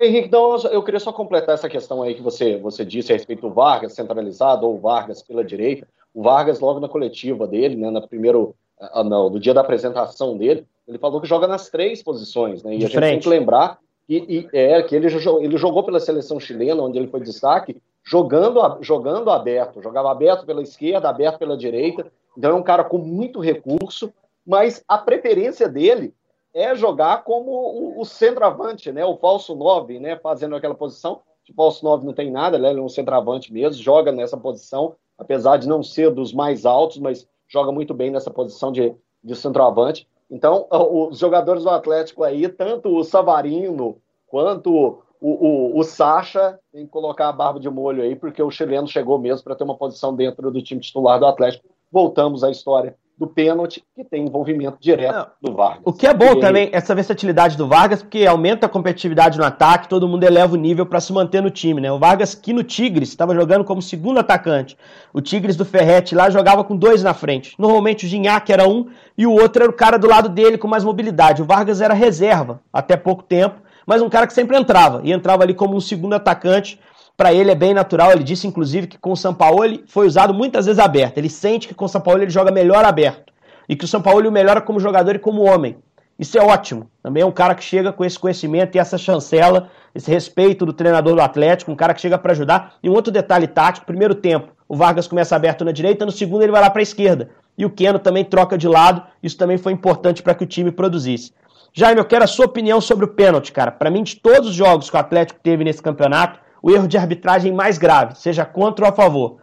Henrique, 0.00 0.26
então 0.26 0.56
eu 0.72 0.82
queria 0.82 0.98
só 0.98 1.12
completar 1.12 1.54
essa 1.54 1.68
questão 1.68 2.02
aí 2.02 2.14
que 2.14 2.22
você, 2.22 2.56
você 2.56 2.84
disse 2.84 3.12
a 3.12 3.16
respeito 3.16 3.42
do 3.42 3.54
Vargas 3.54 3.92
centralizado 3.92 4.66
ou 4.66 4.78
Vargas 4.78 5.22
pela 5.22 5.44
direita. 5.44 5.86
O 6.12 6.22
Vargas, 6.22 6.58
logo 6.58 6.80
na 6.80 6.88
coletiva 6.88 7.46
dele, 7.46 7.76
né, 7.76 7.88
na 7.88 8.00
primeiro, 8.00 8.54
ah, 8.80 9.04
não, 9.04 9.30
no 9.30 9.38
dia 9.38 9.54
da 9.54 9.60
apresentação 9.60 10.36
dele, 10.36 10.66
ele 10.88 10.98
falou 10.98 11.20
que 11.20 11.28
joga 11.28 11.46
nas 11.46 11.70
três 11.70 12.02
posições, 12.02 12.64
né? 12.64 12.74
E 12.74 12.78
De 12.78 12.84
a 12.84 12.88
gente 12.88 12.98
frente. 12.98 13.10
tem 13.10 13.20
que 13.20 13.28
lembrar 13.28 13.78
que, 14.06 14.16
e, 14.28 14.48
é, 14.52 14.82
que 14.82 14.96
ele, 14.96 15.06
ele 15.40 15.56
jogou 15.56 15.84
pela 15.84 16.00
seleção 16.00 16.40
chilena, 16.40 16.82
onde 16.82 16.98
ele 16.98 17.06
foi 17.06 17.20
destaque, 17.20 17.76
jogando, 18.02 18.60
jogando 18.80 19.30
aberto, 19.30 19.80
jogava 19.80 20.10
aberto 20.10 20.44
pela 20.44 20.62
esquerda, 20.62 21.08
aberto 21.08 21.38
pela 21.38 21.56
direita. 21.56 22.10
Então 22.36 22.50
é 22.50 22.54
um 22.54 22.62
cara 22.62 22.82
com 22.82 22.98
muito 22.98 23.38
recurso, 23.38 24.12
mas 24.44 24.82
a 24.88 24.98
preferência 24.98 25.68
dele 25.68 26.12
é 26.54 26.74
jogar 26.74 27.24
como 27.24 27.50
o, 27.50 28.00
o 28.00 28.04
centroavante, 28.04 28.92
né? 28.92 29.04
O 29.04 29.16
falso 29.16 29.54
9, 29.54 29.98
né? 29.98 30.16
Fazendo 30.16 30.54
aquela 30.54 30.74
posição. 30.74 31.22
O 31.48 31.54
falso 31.54 31.84
9 31.84 32.06
não 32.06 32.12
tem 32.12 32.30
nada, 32.30 32.58
né? 32.58 32.70
ele 32.70 32.78
é 32.78 32.82
um 32.82 32.88
centroavante 32.88 33.52
mesmo, 33.52 33.82
joga 33.82 34.12
nessa 34.12 34.36
posição, 34.36 34.94
apesar 35.18 35.56
de 35.56 35.66
não 35.66 35.82
ser 35.82 36.10
dos 36.10 36.32
mais 36.32 36.64
altos, 36.64 36.98
mas 36.98 37.26
joga 37.48 37.72
muito 37.72 37.92
bem 37.92 38.10
nessa 38.10 38.30
posição 38.30 38.70
de, 38.70 38.94
de 39.22 39.34
centroavante. 39.34 40.06
Então, 40.30 40.66
os 40.70 41.18
jogadores 41.18 41.64
do 41.64 41.70
Atlético 41.70 42.22
aí, 42.22 42.48
tanto 42.48 42.96
o 42.96 43.02
Savarino 43.02 43.98
quanto 44.28 44.72
o, 44.72 45.02
o, 45.20 45.78
o 45.78 45.82
Sacha, 45.82 46.58
tem 46.72 46.86
que 46.86 46.90
colocar 46.90 47.28
a 47.28 47.32
barba 47.32 47.60
de 47.60 47.68
molho 47.68 48.02
aí, 48.02 48.16
porque 48.16 48.42
o 48.42 48.50
chileno 48.50 48.86
chegou 48.86 49.18
mesmo 49.18 49.44
para 49.44 49.54
ter 49.54 49.64
uma 49.64 49.76
posição 49.76 50.14
dentro 50.14 50.50
do 50.50 50.62
time 50.62 50.80
titular 50.80 51.18
do 51.18 51.26
Atlético. 51.26 51.68
Voltamos 51.90 52.42
à 52.42 52.50
história 52.50 52.96
do 53.22 53.28
pênalti, 53.28 53.84
que 53.94 54.02
tem 54.02 54.26
envolvimento 54.26 54.76
direto 54.80 55.14
Não. 55.14 55.50
do 55.50 55.56
Vargas. 55.56 55.82
O 55.84 55.92
que 55.92 56.08
é 56.08 56.12
bom 56.12 56.32
e 56.32 56.40
também, 56.40 56.68
essa 56.72 56.92
versatilidade 56.92 57.56
do 57.56 57.68
Vargas, 57.68 58.02
porque 58.02 58.26
aumenta 58.26 58.66
a 58.66 58.68
competitividade 58.68 59.38
no 59.38 59.44
ataque, 59.44 59.88
todo 59.88 60.08
mundo 60.08 60.24
eleva 60.24 60.54
o 60.54 60.56
nível 60.56 60.84
para 60.84 61.00
se 61.00 61.12
manter 61.12 61.40
no 61.40 61.48
time, 61.48 61.80
né? 61.80 61.90
O 61.92 62.00
Vargas, 62.00 62.34
que 62.34 62.52
no 62.52 62.64
Tigres, 62.64 63.10
estava 63.10 63.32
jogando 63.32 63.64
como 63.64 63.80
segundo 63.80 64.18
atacante. 64.18 64.76
O 65.12 65.20
Tigres 65.20 65.54
do 65.54 65.64
Ferretti 65.64 66.16
lá 66.16 66.30
jogava 66.30 66.64
com 66.64 66.76
dois 66.76 67.02
na 67.02 67.14
frente. 67.14 67.54
Normalmente 67.56 68.06
o 68.06 68.08
Ginhaque 68.08 68.52
era 68.52 68.68
um 68.68 68.88
e 69.16 69.24
o 69.24 69.32
outro 69.32 69.62
era 69.62 69.70
o 69.70 69.74
cara 69.74 69.96
do 69.96 70.08
lado 70.08 70.28
dele 70.28 70.58
com 70.58 70.66
mais 70.66 70.82
mobilidade. 70.82 71.42
O 71.42 71.44
Vargas 71.44 71.80
era 71.80 71.94
reserva 71.94 72.60
até 72.72 72.96
pouco 72.96 73.22
tempo, 73.22 73.60
mas 73.86 74.02
um 74.02 74.10
cara 74.10 74.26
que 74.26 74.32
sempre 74.32 74.56
entrava. 74.56 75.00
E 75.04 75.12
entrava 75.12 75.44
ali 75.44 75.54
como 75.54 75.76
um 75.76 75.80
segundo 75.80 76.14
atacante 76.14 76.80
para 77.16 77.32
ele 77.32 77.50
é 77.50 77.54
bem 77.54 77.74
natural. 77.74 78.12
Ele 78.12 78.24
disse, 78.24 78.46
inclusive, 78.46 78.86
que 78.86 78.98
com 78.98 79.12
o 79.12 79.16
São 79.16 79.34
Paulo 79.34 79.62
foi 79.86 80.06
usado 80.06 80.32
muitas 80.34 80.66
vezes 80.66 80.78
aberto. 80.78 81.18
Ele 81.18 81.28
sente 81.28 81.68
que 81.68 81.74
com 81.74 81.84
o 81.84 81.88
São 81.88 82.00
Paulo 82.00 82.22
ele 82.22 82.30
joga 82.30 82.50
melhor 82.50 82.84
aberto. 82.84 83.32
E 83.68 83.76
que 83.76 83.84
o 83.84 83.88
São 83.88 84.02
Paulo 84.02 84.28
o 84.28 84.32
melhora 84.32 84.60
como 84.60 84.80
jogador 84.80 85.14
e 85.14 85.18
como 85.18 85.42
homem. 85.42 85.76
Isso 86.18 86.38
é 86.38 86.42
ótimo. 86.42 86.90
Também 87.02 87.22
é 87.22 87.26
um 87.26 87.32
cara 87.32 87.54
que 87.54 87.64
chega 87.64 87.92
com 87.92 88.04
esse 88.04 88.18
conhecimento 88.18 88.76
e 88.76 88.78
essa 88.78 88.98
chancela, 88.98 89.68
esse 89.94 90.10
respeito 90.10 90.64
do 90.64 90.72
treinador 90.72 91.14
do 91.14 91.20
Atlético, 91.20 91.72
um 91.72 91.76
cara 91.76 91.94
que 91.94 92.00
chega 92.00 92.18
para 92.18 92.32
ajudar. 92.32 92.74
E 92.82 92.88
um 92.88 92.92
outro 92.92 93.12
detalhe 93.12 93.46
tático: 93.46 93.86
primeiro 93.86 94.14
tempo, 94.14 94.52
o 94.68 94.76
Vargas 94.76 95.06
começa 95.06 95.34
aberto 95.34 95.64
na 95.64 95.72
direita, 95.72 96.06
no 96.06 96.12
segundo 96.12 96.42
ele 96.42 96.52
vai 96.52 96.60
lá 96.60 96.70
para 96.70 96.80
a 96.80 96.82
esquerda. 96.82 97.30
E 97.56 97.64
o 97.64 97.70
Keno 97.70 97.98
também 97.98 98.24
troca 98.24 98.56
de 98.56 98.68
lado. 98.68 99.02
Isso 99.22 99.36
também 99.36 99.58
foi 99.58 99.72
importante 99.72 100.22
para 100.22 100.34
que 100.34 100.44
o 100.44 100.46
time 100.46 100.70
produzisse. 100.70 101.32
Jaime, 101.74 102.00
eu 102.00 102.04
quero 102.04 102.24
a 102.24 102.28
sua 102.28 102.46
opinião 102.46 102.80
sobre 102.80 103.04
o 103.04 103.08
pênalti, 103.08 103.50
cara. 103.50 103.70
Para 103.70 103.90
mim, 103.90 104.02
de 104.02 104.16
todos 104.16 104.50
os 104.50 104.54
jogos 104.54 104.90
que 104.90 104.96
o 104.96 105.00
Atlético 105.00 105.40
teve 105.42 105.64
nesse 105.64 105.82
campeonato, 105.82 106.38
o 106.62 106.70
erro 106.70 106.86
de 106.86 106.96
arbitragem 106.96 107.52
mais 107.52 107.76
grave, 107.76 108.14
seja 108.14 108.44
contra 108.44 108.84
ou 108.84 108.90
a 108.90 108.94
favor. 108.94 109.38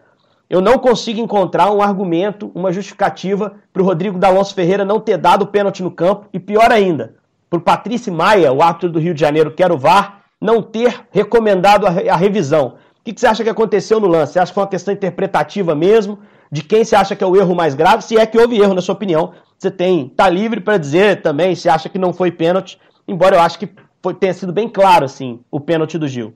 Eu 0.50 0.62
não 0.62 0.80
consigo 0.80 1.20
encontrar 1.20 1.70
um 1.72 1.82
argumento, 1.82 2.52
uma 2.56 2.72
justificativa 2.72 3.54
para 3.72 3.84
o 3.84 3.86
Rodrigo 3.86 4.18
D'Alonso 4.18 4.56
Ferreira 4.56 4.84
não 4.84 5.00
ter 5.00 5.18
dado 5.18 5.44
o 5.44 5.48
pênalti 5.48 5.84
no 5.84 5.92
campo 5.92 6.28
e 6.34 6.40
pior 6.40 6.72
ainda, 6.72 7.16
para 7.50 7.60
o 7.60 7.62
Patrício 7.62 8.12
Maia, 8.12 8.52
o 8.52 8.64
árbitro 8.64 8.90
do 8.90 9.00
Rio 9.00 9.14
de 9.14 9.20
Janeiro, 9.20 9.52
que 9.52 9.62
era 9.62 9.74
o 9.74 9.78
VAR, 9.78 10.22
não 10.40 10.62
ter 10.62 11.06
recomendado 11.12 11.86
a, 11.86 12.16
revisão. 12.16 12.78
O 13.00 13.04
que, 13.04 13.14
que, 13.14 13.20
você 13.20 13.28
acha 13.28 13.44
que 13.44 13.50
aconteceu 13.50 14.00
no 14.00 14.08
lance? 14.08 14.34
Você 14.34 14.40
acha 14.40 14.52
que 14.52 14.56
foi 14.56 14.64
uma 14.64 14.70
questão 14.70 14.94
interpretativa 14.94 15.76
mesmo? 15.76 16.20
De 16.52 16.64
quem 16.64 16.84
você 16.84 16.96
acha 16.96 17.16
que 17.16 17.24
é 17.24 17.28
o 17.28 17.36
erro 17.36 17.54
mais 17.54 17.76
grave? 17.76 18.04
Se 18.04 18.18
é 18.18 18.26
que 18.26 18.40
houve 18.40 18.58
erro, 18.58 18.74
na 18.74 18.82
sua 18.82 18.96
opinião, 18.96 19.34
você 19.58 19.70
tem 19.70 20.10
tá 20.10 20.30
livre 20.30 20.62
para 20.62 20.78
dizer 20.78 21.22
também 21.22 21.54
se 21.56 21.70
acha 21.70 21.90
que 21.90 22.00
não 22.00 22.14
foi 22.14 22.32
pênalti, 22.32 22.80
embora 23.08 23.36
eu 23.36 23.42
acho 23.42 23.60
que 23.60 23.70
foi, 24.02 24.14
tenha 24.14 24.34
sido 24.34 24.54
bem 24.54 24.70
claro 24.70 25.06
assim 25.06 25.42
o 25.52 25.60
pênalti 25.60 25.98
do 25.98 26.08
Gil. 26.08 26.34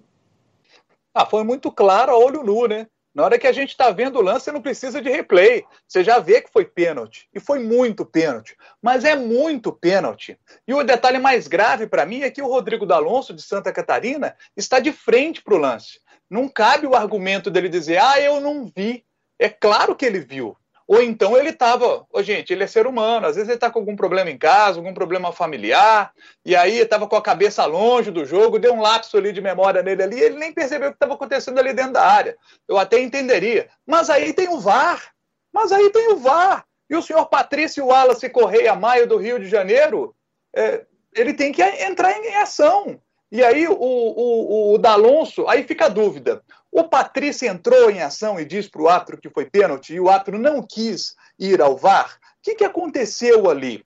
Ah, 1.13 1.25
foi 1.25 1.43
muito 1.43 1.71
claro 1.71 2.11
a 2.11 2.17
olho 2.17 2.43
nu, 2.43 2.67
né? 2.67 2.87
Na 3.13 3.23
hora 3.23 3.37
que 3.37 3.45
a 3.45 3.51
gente 3.51 3.69
está 3.69 3.91
vendo 3.91 4.17
o 4.17 4.21
lance, 4.23 4.45
você 4.45 4.51
não 4.51 4.61
precisa 4.61 4.99
de 4.99 5.09
replay. 5.09 5.63
Você 5.87 6.03
já 6.03 6.17
vê 6.17 6.41
que 6.41 6.51
foi 6.51 6.65
pênalti. 6.65 7.29
E 7.31 7.39
foi 7.39 7.59
muito 7.59 8.03
pênalti. 8.03 8.57
Mas 8.81 9.05
é 9.05 9.15
muito 9.15 9.71
pênalti. 9.71 10.37
E 10.67 10.73
o 10.73 10.83
detalhe 10.83 11.19
mais 11.19 11.47
grave 11.47 11.85
para 11.85 12.07
mim 12.07 12.21
é 12.21 12.31
que 12.31 12.41
o 12.41 12.47
Rodrigo 12.47 12.87
D'Alonso, 12.87 13.31
de 13.31 13.43
Santa 13.43 13.71
Catarina, 13.71 14.35
está 14.57 14.79
de 14.79 14.91
frente 14.91 15.43
para 15.43 15.53
o 15.53 15.59
lance. 15.59 15.99
Não 16.27 16.49
cabe 16.49 16.87
o 16.87 16.95
argumento 16.95 17.51
dele 17.51 17.69
dizer, 17.69 17.99
ah, 17.99 18.19
eu 18.19 18.41
não 18.41 18.71
vi. 18.75 19.05
É 19.37 19.47
claro 19.47 19.95
que 19.95 20.05
ele 20.05 20.19
viu. 20.19 20.57
Ou 20.93 21.01
então 21.01 21.35
ele 21.35 21.49
estava, 21.49 22.05
oh, 22.11 22.21
gente, 22.21 22.53
ele 22.53 22.63
é 22.63 22.67
ser 22.67 22.85
humano, 22.85 23.25
às 23.25 23.35
vezes 23.35 23.49
ele 23.49 23.57
está 23.57 23.67
com 23.71 23.79
algum 23.79 23.95
problema 23.95 24.29
em 24.29 24.37
casa, 24.37 24.77
algum 24.77 24.93
problema 24.93 25.31
familiar, 25.31 26.13
e 26.45 26.55
aí 26.55 26.77
estava 26.77 27.07
com 27.07 27.15
a 27.15 27.21
cabeça 27.21 27.65
longe 27.65 28.11
do 28.11 28.23
jogo, 28.23 28.59
deu 28.59 28.75
um 28.75 28.79
lapso 28.79 29.17
ali 29.17 29.31
de 29.31 29.41
memória 29.41 29.81
nele 29.81 30.03
ali, 30.03 30.19
ele 30.19 30.37
nem 30.37 30.53
percebeu 30.53 30.89
o 30.89 30.91
que 30.91 30.97
estava 30.97 31.15
acontecendo 31.15 31.57
ali 31.57 31.73
dentro 31.73 31.93
da 31.93 32.05
área. 32.05 32.37
Eu 32.67 32.77
até 32.77 32.99
entenderia. 32.99 33.69
Mas 33.87 34.07
aí 34.07 34.33
tem 34.33 34.47
o 34.49 34.59
VAR. 34.59 35.15
Mas 35.51 35.71
aí 35.71 35.89
tem 35.89 36.09
o 36.09 36.17
VAR. 36.17 36.63
E 36.87 36.95
o 36.95 37.01
senhor 37.01 37.25
Patrício 37.25 37.87
Wallace 37.87 38.29
Correia 38.29 38.75
Maio 38.75 39.07
do 39.07 39.17
Rio 39.17 39.39
de 39.39 39.47
Janeiro, 39.47 40.15
é, 40.55 40.85
ele 41.15 41.33
tem 41.33 41.51
que 41.51 41.63
entrar 41.63 42.11
em 42.11 42.35
ação. 42.35 43.01
E 43.33 43.43
aí 43.43 43.67
o, 43.67 43.73
o, 43.73 44.73
o 44.75 44.77
D'Alonso, 44.77 45.47
aí 45.47 45.63
fica 45.63 45.85
a 45.85 45.89
dúvida. 45.89 46.43
O 46.71 46.83
Patrício 46.83 47.47
entrou 47.47 47.89
em 47.89 47.99
ação 47.99 48.39
e 48.39 48.45
disse 48.45 48.69
para 48.69 48.83
o 48.83 48.87
árbitro 48.87 49.17
que 49.17 49.27
foi 49.27 49.43
pênalti 49.43 49.95
e 49.95 49.99
o 49.99 50.07
árbitro 50.07 50.37
não 50.37 50.61
quis 50.61 51.15
ir 51.39 51.59
ao 51.59 51.75
VAR. 51.75 52.19
que, 52.43 52.53
que 52.53 52.63
aconteceu 52.63 53.49
ali? 53.49 53.83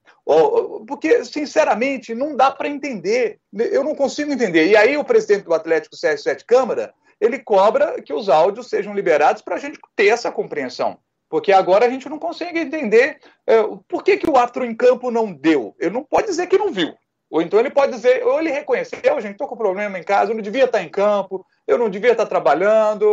Porque, 0.86 1.24
sinceramente, 1.24 2.14
não 2.14 2.36
dá 2.36 2.50
para 2.50 2.68
entender. 2.68 3.38
Eu 3.50 3.82
não 3.82 3.94
consigo 3.94 4.30
entender. 4.30 4.66
E 4.66 4.76
aí 4.76 4.98
o 4.98 5.04
presidente 5.04 5.44
do 5.44 5.54
Atlético, 5.54 5.96
Sérgio 5.96 6.24
Sete 6.24 6.44
Câmara, 6.44 6.92
ele 7.18 7.38
cobra 7.38 8.02
que 8.02 8.12
os 8.12 8.28
áudios 8.28 8.68
sejam 8.68 8.92
liberados 8.92 9.40
para 9.40 9.56
a 9.56 9.58
gente 9.58 9.78
ter 9.96 10.08
essa 10.08 10.30
compreensão. 10.30 10.98
Porque 11.30 11.52
agora 11.52 11.86
a 11.86 11.90
gente 11.90 12.06
não 12.06 12.18
consegue 12.18 12.58
entender 12.58 13.18
é, 13.46 13.62
por 13.88 14.04
que, 14.04 14.18
que 14.18 14.28
o 14.28 14.36
árbitro 14.36 14.66
em 14.66 14.74
campo 14.74 15.10
não 15.10 15.32
deu. 15.32 15.74
Ele 15.80 15.94
não 15.94 16.04
pode 16.04 16.26
dizer 16.26 16.48
que 16.48 16.58
não 16.58 16.70
viu. 16.70 16.94
Ou 17.30 17.42
então 17.42 17.60
ele 17.60 17.70
pode 17.70 17.92
dizer, 17.92 18.24
ou 18.24 18.40
ele 18.40 18.50
reconheceu, 18.50 18.98
gente, 19.20 19.32
estou 19.32 19.46
com 19.46 19.56
problema 19.56 19.98
em 19.98 20.02
casa, 20.02 20.30
eu 20.32 20.34
não 20.34 20.42
devia 20.42 20.64
estar 20.64 20.82
em 20.82 20.88
campo, 20.88 21.44
eu 21.66 21.76
não 21.76 21.90
devia 21.90 22.12
estar 22.12 22.26
trabalhando, 22.26 23.06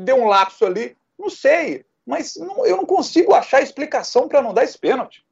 deu 0.00 0.16
um 0.16 0.28
lapso 0.28 0.64
ali. 0.64 0.96
Não 1.18 1.28
sei, 1.28 1.84
mas 2.06 2.36
não, 2.36 2.64
eu 2.64 2.76
não 2.76 2.86
consigo 2.86 3.34
achar 3.34 3.60
explicação 3.60 4.28
para 4.28 4.40
não 4.40 4.54
dar 4.54 4.62
esse 4.62 4.78
pênalti. 4.78 5.24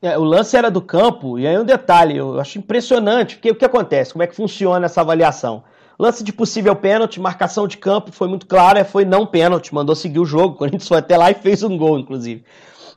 É, 0.00 0.18
o 0.18 0.24
lance 0.24 0.56
era 0.56 0.70
do 0.70 0.82
campo, 0.82 1.38
e 1.38 1.46
aí 1.46 1.58
um 1.58 1.64
detalhe, 1.64 2.16
eu 2.16 2.38
acho 2.40 2.58
impressionante, 2.58 3.36
porque 3.36 3.50
o 3.50 3.54
que 3.54 3.64
acontece? 3.64 4.12
Como 4.12 4.22
é 4.22 4.26
que 4.26 4.34
funciona 4.34 4.86
essa 4.86 5.00
avaliação? 5.00 5.64
Lance 5.98 6.24
de 6.24 6.32
possível 6.32 6.74
pênalti, 6.74 7.20
marcação 7.20 7.68
de 7.68 7.78
campo 7.78 8.10
foi 8.10 8.26
muito 8.26 8.46
clara, 8.46 8.84
foi 8.84 9.04
não 9.04 9.24
pênalti, 9.24 9.72
mandou 9.72 9.94
seguir 9.94 10.18
o 10.18 10.24
jogo. 10.24 10.54
O 10.56 10.58
Corinthians 10.58 10.88
foi 10.88 10.98
até 10.98 11.16
lá 11.16 11.30
e 11.30 11.34
fez 11.34 11.62
um 11.62 11.78
gol, 11.78 11.98
inclusive. 11.98 12.44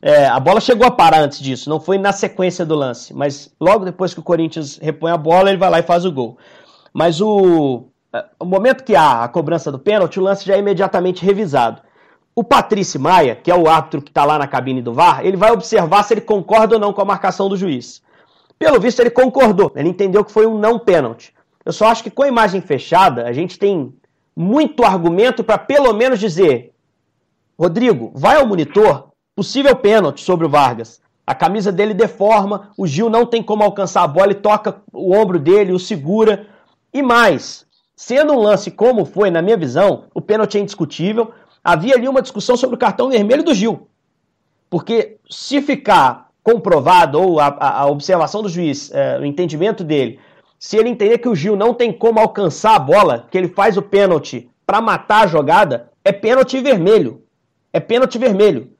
É, 0.01 0.27
a 0.27 0.39
bola 0.39 0.61
chegou 0.61 0.85
a 0.85 0.91
parar 0.91 1.21
antes 1.21 1.39
disso, 1.39 1.69
não 1.69 1.79
foi 1.79 1.97
na 1.97 2.11
sequência 2.11 2.65
do 2.65 2.75
lance, 2.75 3.13
mas 3.13 3.53
logo 3.59 3.83
depois 3.83 4.13
que 4.13 4.19
o 4.19 4.23
Corinthians 4.23 4.77
repõe 4.77 5.11
a 5.11 5.17
bola, 5.17 5.49
ele 5.49 5.57
vai 5.57 5.69
lá 5.69 5.79
e 5.79 5.83
faz 5.83 6.05
o 6.05 6.11
gol. 6.11 6.37
Mas 6.93 7.19
o, 7.19 7.87
é, 8.13 8.25
o 8.39 8.45
momento 8.45 8.83
que 8.83 8.95
há 8.95 9.23
a 9.23 9.27
cobrança 9.27 9.71
do 9.71 9.79
pênalti, 9.79 10.19
o 10.19 10.23
lance 10.23 10.45
já 10.45 10.55
é 10.55 10.59
imediatamente 10.59 11.25
revisado. 11.25 11.81
O 12.35 12.43
Patrício 12.43 12.99
Maia, 12.99 13.35
que 13.35 13.49
é 13.49 13.55
o 13.55 13.67
árbitro 13.67 14.01
que 14.01 14.11
está 14.11 14.23
lá 14.23 14.37
na 14.37 14.47
cabine 14.47 14.81
do 14.81 14.93
VAR, 14.93 15.25
ele 15.25 15.35
vai 15.35 15.51
observar 15.51 16.03
se 16.03 16.13
ele 16.13 16.21
concorda 16.21 16.75
ou 16.75 16.79
não 16.79 16.93
com 16.93 17.01
a 17.01 17.05
marcação 17.05 17.49
do 17.49 17.57
juiz. 17.57 18.01
Pelo 18.59 18.79
visto, 18.79 18.99
ele 18.99 19.09
concordou, 19.09 19.71
ele 19.75 19.89
entendeu 19.89 20.23
que 20.23 20.31
foi 20.31 20.45
um 20.45 20.57
não 20.57 20.77
pênalti. 20.77 21.33
Eu 21.65 21.73
só 21.73 21.87
acho 21.87 22.03
que 22.03 22.11
com 22.11 22.23
a 22.23 22.27
imagem 22.27 22.61
fechada, 22.61 23.27
a 23.27 23.33
gente 23.33 23.57
tem 23.57 23.93
muito 24.35 24.83
argumento 24.83 25.43
para 25.43 25.57
pelo 25.57 25.91
menos 25.93 26.19
dizer: 26.19 26.73
Rodrigo, 27.59 28.11
vai 28.15 28.37
ao 28.37 28.45
monitor, 28.45 29.06
possível 29.37 29.75
pênalti 29.75 30.21
sobre 30.23 30.47
o 30.47 30.49
Vargas. 30.49 30.99
A 31.25 31.35
camisa 31.35 31.71
dele 31.71 31.93
deforma, 31.93 32.71
o 32.75 32.87
Gil 32.87 33.07
não 33.07 33.23
tem 33.23 33.43
como 33.43 33.61
alcançar 33.61 34.01
a 34.01 34.07
bola 34.07 34.31
e 34.31 34.35
toca 34.35 34.81
o 34.91 35.15
ombro 35.15 35.37
dele, 35.37 35.73
o 35.73 35.77
segura. 35.77 36.47
E 36.91 37.03
mais, 37.03 37.63
sendo 37.95 38.33
um 38.33 38.39
lance 38.39 38.71
como 38.71 39.05
foi, 39.05 39.29
na 39.29 39.39
minha 39.39 39.55
visão, 39.55 40.05
o 40.11 40.19
pênalti 40.19 40.57
é 40.57 40.61
indiscutível. 40.61 41.31
Havia 41.63 41.93
ali 41.93 42.07
uma 42.07 42.23
discussão 42.23 42.57
sobre 42.57 42.77
o 42.77 42.79
cartão 42.79 43.11
vermelho 43.11 43.43
do 43.43 43.53
Gil. 43.53 43.87
Porque 44.71 45.17
se 45.29 45.61
ficar 45.61 46.29
comprovado, 46.41 47.21
ou 47.21 47.39
a, 47.39 47.55
a 47.59 47.85
observação 47.85 48.41
do 48.41 48.49
juiz, 48.49 48.89
é, 48.91 49.19
o 49.19 49.25
entendimento 49.25 49.83
dele, 49.83 50.19
se 50.57 50.77
ele 50.77 50.89
entender 50.89 51.19
que 51.19 51.29
o 51.29 51.35
Gil 51.35 51.55
não 51.55 51.75
tem 51.75 51.93
como 51.93 52.19
alcançar 52.19 52.75
a 52.75 52.79
bola, 52.79 53.27
que 53.29 53.37
ele 53.37 53.49
faz 53.49 53.77
o 53.77 53.83
pênalti 53.83 54.49
para 54.65 54.81
matar 54.81 55.25
a 55.25 55.27
jogada, 55.27 55.91
é 56.03 56.11
pênalti 56.11 56.59
vermelho. 56.59 57.21
É 57.71 57.79
pênalti 57.79 58.17
vermelho. 58.17 58.75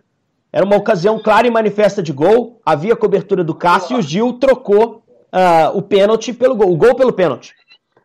Era 0.58 0.66
uma 0.66 0.76
ocasião 0.76 1.20
clara 1.20 1.46
e 1.46 1.52
manifesta 1.52 2.02
de 2.02 2.12
gol, 2.12 2.60
havia 2.66 2.96
cobertura 2.96 3.44
do 3.44 3.54
Cássio 3.54 3.96
e 3.96 4.00
o 4.00 4.02
Gil 4.02 4.34
trocou 4.40 5.04
uh, 5.32 5.78
o 5.78 5.84
pênalti 5.84 6.34
pelo 6.34 6.56
gol, 6.56 6.72
o 6.72 6.76
gol 6.76 6.96
pelo 6.96 7.14
pênalti. 7.14 7.54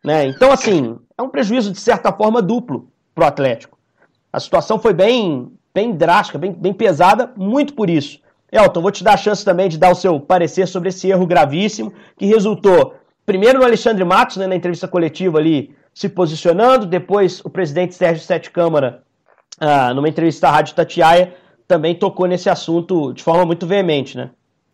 Né? 0.05 0.27
Então, 0.27 0.51
assim, 0.51 0.99
é 1.17 1.23
um 1.23 1.29
prejuízo 1.29 1.71
de 1.71 1.79
certa 1.79 2.13
forma 2.13 2.43
duplo 2.43 2.91
para 3.15 3.23
o 3.23 3.27
Atlético. 3.27 3.75
A 4.31 4.39
situação 4.39 4.77
foi 4.77 4.93
bem, 4.93 5.51
bem 5.73 5.93
drástica, 5.93 6.37
bem, 6.37 6.51
bem 6.51 6.71
pesada, 6.71 7.33
muito 7.35 7.73
por 7.73 7.89
isso. 7.89 8.19
Elton, 8.51 8.83
vou 8.83 8.91
te 8.91 9.03
dar 9.03 9.13
a 9.13 9.17
chance 9.17 9.43
também 9.43 9.67
de 9.67 9.79
dar 9.79 9.91
o 9.91 9.95
seu 9.95 10.19
parecer 10.19 10.67
sobre 10.67 10.89
esse 10.89 11.09
erro 11.09 11.25
gravíssimo 11.25 11.91
que 12.15 12.27
resultou 12.27 12.93
Primeiro 13.25 13.57
no 13.57 13.65
Alexandre 13.65 14.03
Matos, 14.03 14.37
né, 14.37 14.45
na 14.45 14.55
entrevista 14.55 14.87
coletiva 14.87 15.39
ali, 15.39 15.73
se 15.91 16.07
posicionando. 16.07 16.85
Depois 16.85 17.39
o 17.43 17.49
presidente 17.49 17.95
Sérgio 17.95 18.23
Sete 18.23 18.51
Câmara, 18.51 19.01
ah, 19.59 19.93
numa 19.93 20.09
entrevista 20.09 20.49
à 20.49 20.51
Rádio 20.51 20.75
Tatiaia, 20.75 21.33
também 21.67 21.95
tocou 21.95 22.25
nesse 22.25 22.49
assunto 22.49 23.13
de 23.13 23.23
forma 23.23 23.45
muito 23.45 23.65
veemente, 23.65 24.17
né? 24.17 24.31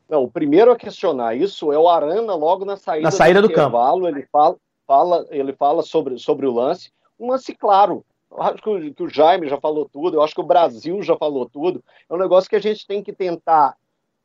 Não, 0.09 0.23
o 0.23 0.31
primeiro 0.31 0.71
a 0.71 0.75
questionar 0.75 1.35
isso 1.35 1.71
é 1.71 1.77
o 1.77 1.87
Arana 1.87 2.33
logo 2.33 2.65
na 2.65 2.75
saída, 2.75 3.03
na 3.03 3.11
saída 3.11 3.41
do, 3.41 3.47
do 3.47 3.53
campo. 3.53 3.77
Ele 4.07 4.25
fala, 4.31 4.55
fala, 4.87 5.25
ele 5.29 5.53
fala 5.53 5.83
sobre, 5.83 6.17
sobre 6.17 6.47
o 6.47 6.51
lance. 6.51 6.91
Um 7.19 7.29
lance 7.29 7.53
claro. 7.53 8.03
Eu 8.31 8.41
acho 8.41 8.61
que 8.61 8.69
o, 8.69 8.93
que 8.93 9.03
o 9.03 9.09
Jaime 9.09 9.47
já 9.47 9.59
falou 9.59 9.87
tudo, 9.91 10.17
eu 10.17 10.23
acho 10.23 10.33
que 10.33 10.41
o 10.41 10.45
Brasil 10.45 11.01
já 11.03 11.15
falou 11.15 11.47
tudo. 11.47 11.83
É 12.09 12.13
um 12.13 12.17
negócio 12.17 12.49
que 12.49 12.55
a 12.55 12.61
gente 12.61 12.87
tem 12.87 13.03
que 13.03 13.13
tentar 13.13 13.75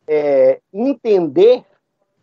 é, 0.09 0.61
entender 0.73 1.65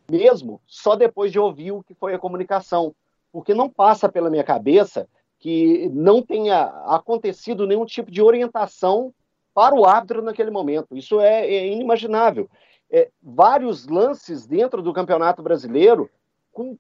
mesmo 0.10 0.60
só 0.68 0.96
depois 0.96 1.32
de 1.32 1.40
ouvir 1.40 1.72
o 1.72 1.84
que 1.84 1.94
foi 1.94 2.14
a 2.14 2.20
comunicação, 2.20 2.94
porque 3.32 3.54
não 3.54 3.70
passa 3.70 4.10
pela 4.10 4.30
minha 4.30 4.44
cabeça 4.44 5.08
que 5.40 5.90
não 5.94 6.22
tenha 6.22 6.66
acontecido 6.86 7.66
nenhum 7.66 7.86
tipo 7.86 8.12
de 8.12 8.22
orientação 8.22 9.14
para 9.54 9.76
o 9.76 9.86
árbitro 9.86 10.22
naquele 10.22 10.52
momento. 10.52 10.96
Isso 10.96 11.20
é, 11.20 11.46
é 11.46 11.68
inimaginável. 11.68 12.50
É, 12.90 13.10
vários 13.22 13.88
lances 13.88 14.46
dentro 14.46 14.82
do 14.82 14.94
Campeonato 14.94 15.42
Brasileiro, 15.42 16.10
com 16.52 16.78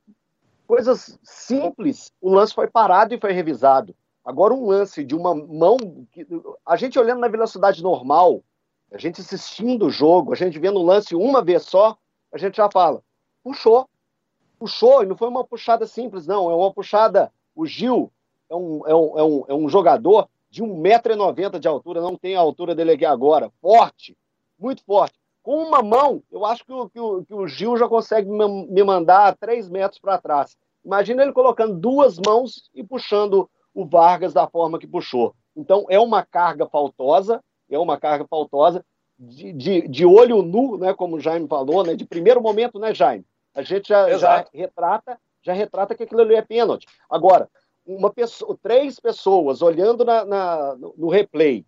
coisas 0.67 1.19
simples, 1.23 2.12
o 2.21 2.29
lance 2.29 2.53
foi 2.53 2.67
parado 2.67 3.13
e 3.13 3.19
foi 3.19 3.31
revisado. 3.31 3.95
Agora, 4.23 4.53
um 4.53 4.67
lance 4.67 5.03
de 5.03 5.15
uma 5.15 5.34
mão. 5.34 5.77
Que, 6.12 6.25
a 6.65 6.75
gente 6.75 6.99
olhando 6.99 7.19
na 7.19 7.27
velocidade 7.27 7.81
normal, 7.81 8.43
a 8.91 8.97
gente 8.97 9.21
assistindo 9.21 9.88
o 9.88 9.89
jogo, 9.89 10.31
a 10.31 10.36
gente 10.36 10.60
vendo 10.60 10.79
o 10.79 10.86
lance 10.86 11.15
uma 11.15 11.41
vez 11.41 11.63
só, 11.63 11.97
a 12.31 12.38
gente 12.38 12.57
já 12.57 12.69
fala: 12.71 13.01
puxou. 13.43 13.88
Puxou, 14.60 15.01
e 15.01 15.07
não 15.07 15.17
foi 15.17 15.27
uma 15.27 15.43
puxada 15.43 15.88
simples, 15.88 16.27
não. 16.27 16.49
É 16.49 16.53
uma 16.53 16.71
puxada. 16.71 17.34
O 17.55 17.65
Gil 17.65 18.12
é 18.47 18.55
um, 18.55 18.88
é 18.88 18.95
um, 18.95 19.19
é 19.19 19.23
um, 19.23 19.45
é 19.47 19.53
um 19.55 19.67
jogador 19.67 20.29
de 20.51 20.61
1,90m 20.61 21.57
de 21.57 21.67
altura, 21.67 22.01
não 22.01 22.17
tem 22.17 22.35
a 22.35 22.39
altura 22.41 22.75
dele 22.75 22.91
aqui 22.91 23.05
agora. 23.05 23.49
Forte, 23.61 24.17
muito 24.59 24.83
forte. 24.83 25.15
Com 25.41 25.63
uma 25.63 25.81
mão, 25.81 26.21
eu 26.29 26.45
acho 26.45 26.63
que 26.65 26.73
o, 26.73 26.89
que 26.89 26.99
o, 26.99 27.23
que 27.23 27.33
o 27.33 27.47
Gil 27.47 27.77
já 27.77 27.87
consegue 27.87 28.29
me 28.29 28.83
mandar 28.83 29.35
3 29.37 29.69
metros 29.69 29.99
para 29.99 30.19
trás. 30.19 30.55
Imagina 30.85 31.23
ele 31.23 31.31
colocando 31.31 31.79
duas 31.79 32.19
mãos 32.19 32.69
e 32.75 32.83
puxando 32.83 33.49
o 33.73 33.85
Vargas 33.85 34.33
da 34.33 34.47
forma 34.47 34.77
que 34.77 34.85
puxou. 34.85 35.33
Então, 35.55 35.85
é 35.89 35.99
uma 35.99 36.23
carga 36.23 36.67
faltosa, 36.67 37.41
é 37.69 37.79
uma 37.79 37.97
carga 37.97 38.27
faltosa, 38.29 38.85
de, 39.17 39.53
de, 39.53 39.87
de, 39.87 40.05
olho 40.05 40.41
nu, 40.41 40.77
né, 40.77 40.93
como 40.93 41.15
o 41.15 41.19
Jaime 41.19 41.47
falou, 41.47 41.83
né, 41.83 41.95
de 41.95 42.05
primeiro 42.05 42.41
momento, 42.41 42.77
né, 42.77 42.93
Jaime? 42.93 43.25
A 43.53 43.61
gente 43.61 43.89
já, 43.89 44.17
já 44.17 44.45
retrata, 44.53 45.19
já 45.43 45.53
retrata 45.53 45.95
que 45.95 46.03
aquilo 46.03 46.21
ali 46.21 46.35
é 46.35 46.41
pênalti. 46.41 46.87
Agora, 47.09 47.49
uma 47.86 48.12
pessoa, 48.12 48.58
três 48.62 49.00
pessoas 49.00 49.62
olhando 49.62 50.06
na, 50.06 50.26
na, 50.26 50.76
no 50.76 51.10
replay 51.10 51.65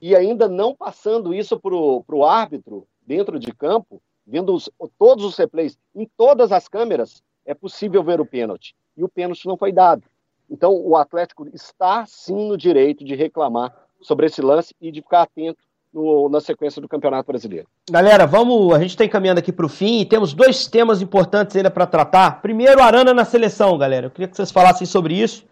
e 0.00 0.16
ainda 0.16 0.48
não 0.48 0.74
passando 0.74 1.32
isso 1.32 1.58
para 1.58 1.74
o 1.74 2.24
árbitro 2.24 2.86
dentro 3.06 3.38
de 3.38 3.52
campo, 3.52 4.02
vendo 4.26 4.54
os, 4.54 4.68
todos 4.98 5.24
os 5.24 5.36
replays 5.36 5.78
em 5.94 6.08
todas 6.16 6.52
as 6.52 6.68
câmeras, 6.68 7.22
é 7.44 7.54
possível 7.54 8.02
ver 8.02 8.20
o 8.20 8.26
pênalti. 8.26 8.74
E 8.96 9.04
o 9.04 9.08
pênalti 9.08 9.46
não 9.46 9.56
foi 9.56 9.72
dado. 9.72 10.02
Então, 10.50 10.74
o 10.74 10.96
Atlético 10.96 11.48
está 11.54 12.04
sim 12.06 12.48
no 12.48 12.56
direito 12.56 13.04
de 13.04 13.14
reclamar 13.14 13.74
sobre 14.00 14.26
esse 14.26 14.42
lance 14.42 14.74
e 14.80 14.90
de 14.90 15.00
ficar 15.00 15.22
atento 15.22 15.62
no, 15.92 16.28
na 16.28 16.40
sequência 16.40 16.80
do 16.80 16.88
Campeonato 16.88 17.26
Brasileiro. 17.26 17.66
Galera, 17.90 18.26
vamos, 18.26 18.74
a 18.74 18.78
gente 18.78 18.90
está 18.90 19.04
encaminhando 19.04 19.38
aqui 19.38 19.52
para 19.52 19.66
o 19.66 19.68
fim 19.68 20.00
e 20.00 20.06
temos 20.06 20.32
dois 20.32 20.66
temas 20.66 21.02
importantes 21.02 21.54
ainda 21.56 21.70
para 21.70 21.86
tratar. 21.86 22.40
Primeiro, 22.40 22.82
Arana 22.82 23.12
na 23.12 23.24
seleção, 23.24 23.76
galera. 23.76 24.06
Eu 24.06 24.10
queria 24.10 24.28
que 24.28 24.36
vocês 24.36 24.50
falassem 24.50 24.86
sobre 24.86 25.14
isso. 25.14 25.44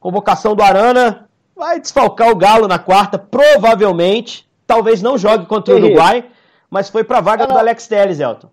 Convocação 0.00 0.56
do 0.56 0.62
Arana 0.62 1.28
vai 1.54 1.78
desfalcar 1.78 2.30
o 2.30 2.36
Galo 2.36 2.66
na 2.66 2.78
quarta, 2.78 3.18
provavelmente. 3.18 4.48
Talvez 4.66 5.02
não 5.02 5.18
jogue 5.18 5.46
contra 5.46 5.74
o 5.74 5.76
Uruguai, 5.76 6.28
mas 6.70 6.88
foi 6.88 7.04
para 7.04 7.18
a 7.18 7.22
vaga 7.22 7.46
do 7.46 7.56
Alex 7.56 7.86
Telles, 7.86 8.18
Elton. 8.18 8.48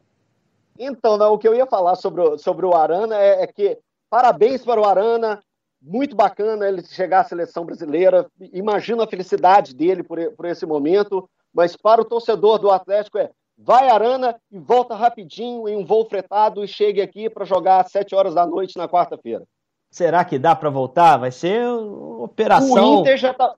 Então, 0.77 1.17
não, 1.17 1.33
o 1.33 1.37
que 1.37 1.47
eu 1.47 1.55
ia 1.55 1.65
falar 1.65 1.95
sobre 1.95 2.21
o, 2.21 2.37
sobre 2.37 2.65
o 2.65 2.73
Arana 2.73 3.17
é, 3.17 3.43
é 3.43 3.47
que 3.47 3.77
parabéns 4.09 4.63
para 4.63 4.79
o 4.79 4.85
Arana, 4.85 5.41
muito 5.81 6.15
bacana 6.15 6.67
ele 6.67 6.83
chegar 6.83 7.21
à 7.21 7.23
seleção 7.23 7.65
brasileira. 7.65 8.25
Imagino 8.53 9.01
a 9.01 9.07
felicidade 9.07 9.73
dele 9.73 10.03
por, 10.03 10.19
por 10.33 10.45
esse 10.45 10.65
momento. 10.65 11.29
Mas 11.53 11.75
para 11.75 12.01
o 12.01 12.05
torcedor 12.05 12.59
do 12.59 12.69
Atlético 12.69 13.17
é 13.17 13.29
vai 13.57 13.89
Arana 13.89 14.39
e 14.51 14.57
volta 14.57 14.95
rapidinho 14.95 15.67
em 15.67 15.75
um 15.75 15.85
voo 15.85 16.05
fretado 16.05 16.63
e 16.63 16.67
chegue 16.67 17.01
aqui 17.01 17.29
para 17.29 17.45
jogar 17.45 17.81
às 17.81 17.91
7 17.91 18.15
horas 18.15 18.33
da 18.33 18.45
noite 18.45 18.77
na 18.77 18.87
quarta-feira. 18.87 19.43
Será 19.91 20.23
que 20.23 20.37
dá 20.37 20.55
para 20.55 20.69
voltar? 20.69 21.17
Vai 21.17 21.31
ser 21.31 21.65
operação. 21.67 22.97
O 22.97 22.99
Inter 23.01 23.17
já 23.17 23.33
tá. 23.33 23.53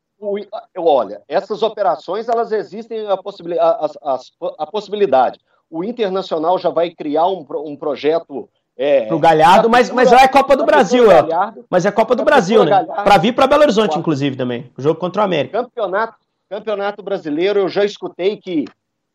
Olha, 0.78 1.22
essas 1.28 1.64
operações 1.64 2.30
elas 2.30 2.52
existem 2.52 3.08
a, 3.08 3.18
possibilidade, 3.18 3.98
a, 4.04 4.14
a, 4.14 4.20
a 4.60 4.68
possibilidade. 4.68 5.40
O 5.70 5.84
Internacional 5.84 6.60
já 6.60 6.70
vai 6.70 6.92
criar 6.92 7.28
um, 7.28 7.46
um 7.66 7.76
projeto 7.76 8.48
é, 8.82 9.06
pro 9.06 9.20
Galhardo, 9.20 9.70
mas, 9.70 9.92
mas 9.92 10.12
é 10.12 10.28
Copa 10.28 10.58
do 10.58 10.66
Brasil, 10.66 11.06
Galhardo, 11.06 11.64
Mas 11.70 11.86
é 11.86 11.92
Copa 11.92 12.16
do 12.16 12.24
Brasil, 12.24 12.64
né? 12.66 12.84
Para 12.84 13.20
vir 13.20 13.32
para 13.32 13.46
Belo 13.46 13.62
Horizonte, 13.62 13.96
inclusive, 13.96 14.36
também. 14.36 14.72
O 14.76 14.82
jogo 14.82 15.00
contra 15.00 15.22
o 15.22 15.26
América. 15.26 15.62
Campeonato, 15.62 16.16
campeonato 16.50 17.04
brasileiro, 17.04 17.60
eu 17.60 17.70
já 17.70 17.86
escutei 17.86 18.38
que 18.38 18.66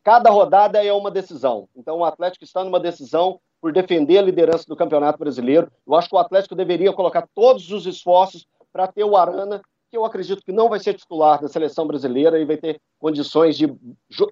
cada 0.05 0.31
rodada 0.31 0.85
é 0.85 0.92
uma 0.92 1.11
decisão. 1.11 1.68
Então 1.74 1.98
o 1.98 2.05
Atlético 2.05 2.44
está 2.44 2.62
numa 2.62 2.79
decisão 2.79 3.40
por 3.61 3.72
defender 3.72 4.18
a 4.18 4.22
liderança 4.22 4.64
do 4.68 4.76
Campeonato 4.76 5.18
Brasileiro. 5.18 5.68
Eu 5.85 5.96
acho 5.96 6.09
que 6.09 6.14
o 6.14 6.18
Atlético 6.18 6.55
deveria 6.55 6.92
colocar 6.92 7.26
todos 7.35 7.72
os 7.72 7.87
esforços 7.87 8.46
para 8.72 8.87
ter 8.87 9.02
o 9.02 9.16
Arana, 9.16 9.61
que 9.90 9.96
eu 9.96 10.05
acredito 10.05 10.44
que 10.44 10.52
não 10.52 10.68
vai 10.68 10.79
ser 10.79 10.94
titular 10.94 11.40
da 11.40 11.48
seleção 11.48 11.88
brasileira 11.88 12.38
e 12.38 12.44
vai 12.44 12.57
ter 12.57 12.81
condições 13.00 13.57
de 13.57 13.74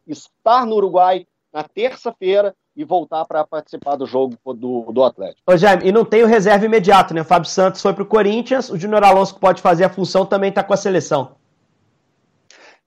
estar 0.07 0.64
no 0.64 0.77
Uruguai 0.77 1.27
na 1.53 1.64
terça-feira 1.64 2.55
e 2.77 2.85
voltar 2.85 3.25
para 3.25 3.45
participar 3.45 3.97
do 3.97 4.07
jogo 4.07 4.37
do, 4.55 4.93
do 4.93 5.05
Atlético. 5.05 5.41
Ô 5.47 5.57
Jaime, 5.57 5.89
e 5.89 5.93
não 5.93 6.05
tem 6.05 6.23
o 6.23 6.27
reserva 6.27 6.65
imediato, 6.65 7.15
né? 7.15 7.21
O 7.21 7.25
Fábio 7.25 7.49
Santos 7.49 7.81
foi 7.81 7.93
para 7.93 8.03
o 8.03 8.07
Corinthians, 8.07 8.71
o 8.71 8.79
Júnior 8.79 9.05
Alonso 9.05 9.35
que 9.35 9.41
pode 9.41 9.63
fazer 9.63 9.85
a 9.85 9.89
função 9.89 10.27
também 10.27 10.49
está 10.49 10.63
com 10.63 10.75
a 10.75 10.77
seleção. 10.77 11.37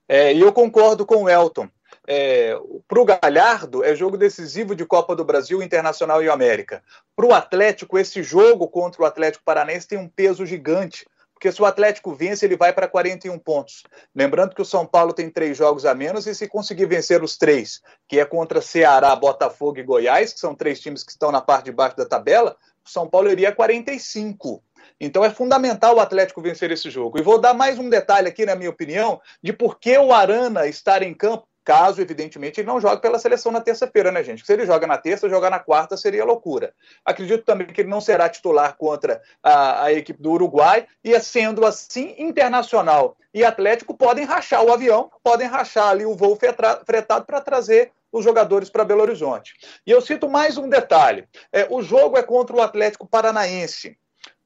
É, 0.08 0.32
e 0.32 0.40
eu 0.40 0.52
concordo 0.52 1.04
com 1.04 1.24
o 1.24 1.28
Elton. 1.28 1.68
É, 2.10 2.58
para 2.86 3.00
o 3.00 3.04
Galhardo, 3.04 3.84
é 3.84 3.94
jogo 3.94 4.16
decisivo 4.16 4.74
de 4.74 4.86
Copa 4.86 5.14
do 5.14 5.24
Brasil, 5.24 5.62
Internacional 5.62 6.22
e 6.22 6.30
América. 6.30 6.82
Para 7.14 7.26
o 7.26 7.34
Atlético, 7.34 7.98
esse 7.98 8.22
jogo 8.22 8.66
contra 8.66 9.02
o 9.02 9.04
Atlético 9.04 9.44
Paranense 9.44 9.86
tem 9.86 9.98
um 9.98 10.08
peso 10.08 10.46
gigante, 10.46 11.06
porque 11.38 11.52
se 11.52 11.62
o 11.62 11.64
Atlético 11.64 12.12
vence, 12.12 12.44
ele 12.44 12.56
vai 12.56 12.72
para 12.72 12.88
41 12.88 13.38
pontos. 13.38 13.84
Lembrando 14.12 14.56
que 14.56 14.60
o 14.60 14.64
São 14.64 14.84
Paulo 14.84 15.12
tem 15.12 15.30
três 15.30 15.56
jogos 15.56 15.86
a 15.86 15.94
menos, 15.94 16.26
e 16.26 16.34
se 16.34 16.48
conseguir 16.48 16.86
vencer 16.86 17.22
os 17.22 17.38
três, 17.38 17.80
que 18.08 18.18
é 18.18 18.24
contra 18.24 18.60
Ceará, 18.60 19.14
Botafogo 19.14 19.78
e 19.78 19.84
Goiás, 19.84 20.32
que 20.32 20.40
são 20.40 20.52
três 20.52 20.80
times 20.80 21.04
que 21.04 21.12
estão 21.12 21.30
na 21.30 21.40
parte 21.40 21.66
de 21.66 21.72
baixo 21.72 21.96
da 21.96 22.04
tabela, 22.04 22.56
o 22.84 22.90
São 22.90 23.08
Paulo 23.08 23.30
iria 23.30 23.50
a 23.50 23.54
45. 23.54 24.60
Então 25.00 25.24
é 25.24 25.30
fundamental 25.30 25.96
o 25.96 26.00
Atlético 26.00 26.42
vencer 26.42 26.72
esse 26.72 26.90
jogo. 26.90 27.20
E 27.20 27.22
vou 27.22 27.40
dar 27.40 27.54
mais 27.54 27.78
um 27.78 27.88
detalhe 27.88 28.26
aqui, 28.26 28.44
na 28.44 28.56
minha 28.56 28.70
opinião, 28.70 29.20
de 29.40 29.52
por 29.52 29.78
que 29.78 29.96
o 29.96 30.12
Arana 30.12 30.66
estar 30.66 31.04
em 31.04 31.14
campo 31.14 31.46
caso, 31.68 32.00
evidentemente, 32.00 32.58
ele 32.58 32.66
não 32.66 32.80
jogue 32.80 33.02
pela 33.02 33.18
seleção 33.18 33.52
na 33.52 33.60
terça-feira, 33.60 34.10
né, 34.10 34.24
gente? 34.24 34.46
Se 34.46 34.50
ele 34.54 34.64
joga 34.64 34.86
na 34.86 34.96
terça, 34.96 35.28
jogar 35.28 35.50
na 35.50 35.58
quarta 35.58 35.98
seria 35.98 36.24
loucura. 36.24 36.72
Acredito 37.04 37.44
também 37.44 37.66
que 37.66 37.82
ele 37.82 37.90
não 37.90 38.00
será 38.00 38.26
titular 38.26 38.74
contra 38.74 39.20
a, 39.42 39.84
a 39.84 39.92
equipe 39.92 40.22
do 40.22 40.32
Uruguai, 40.32 40.86
e 41.04 41.20
sendo 41.20 41.66
assim, 41.66 42.14
Internacional 42.16 43.18
e 43.34 43.44
Atlético 43.44 43.94
podem 43.94 44.24
rachar 44.24 44.64
o 44.64 44.72
avião, 44.72 45.10
podem 45.22 45.46
rachar 45.46 45.88
ali 45.88 46.06
o 46.06 46.16
voo 46.16 46.38
fretado 46.86 47.26
para 47.26 47.40
trazer 47.42 47.92
os 48.10 48.24
jogadores 48.24 48.70
para 48.70 48.82
Belo 48.82 49.02
Horizonte. 49.02 49.52
E 49.86 49.90
eu 49.90 50.00
cito 50.00 50.26
mais 50.26 50.56
um 50.56 50.70
detalhe: 50.70 51.28
é, 51.52 51.66
o 51.68 51.82
jogo 51.82 52.16
é 52.16 52.22
contra 52.22 52.56
o 52.56 52.62
Atlético 52.62 53.06
Paranaense. 53.06 53.94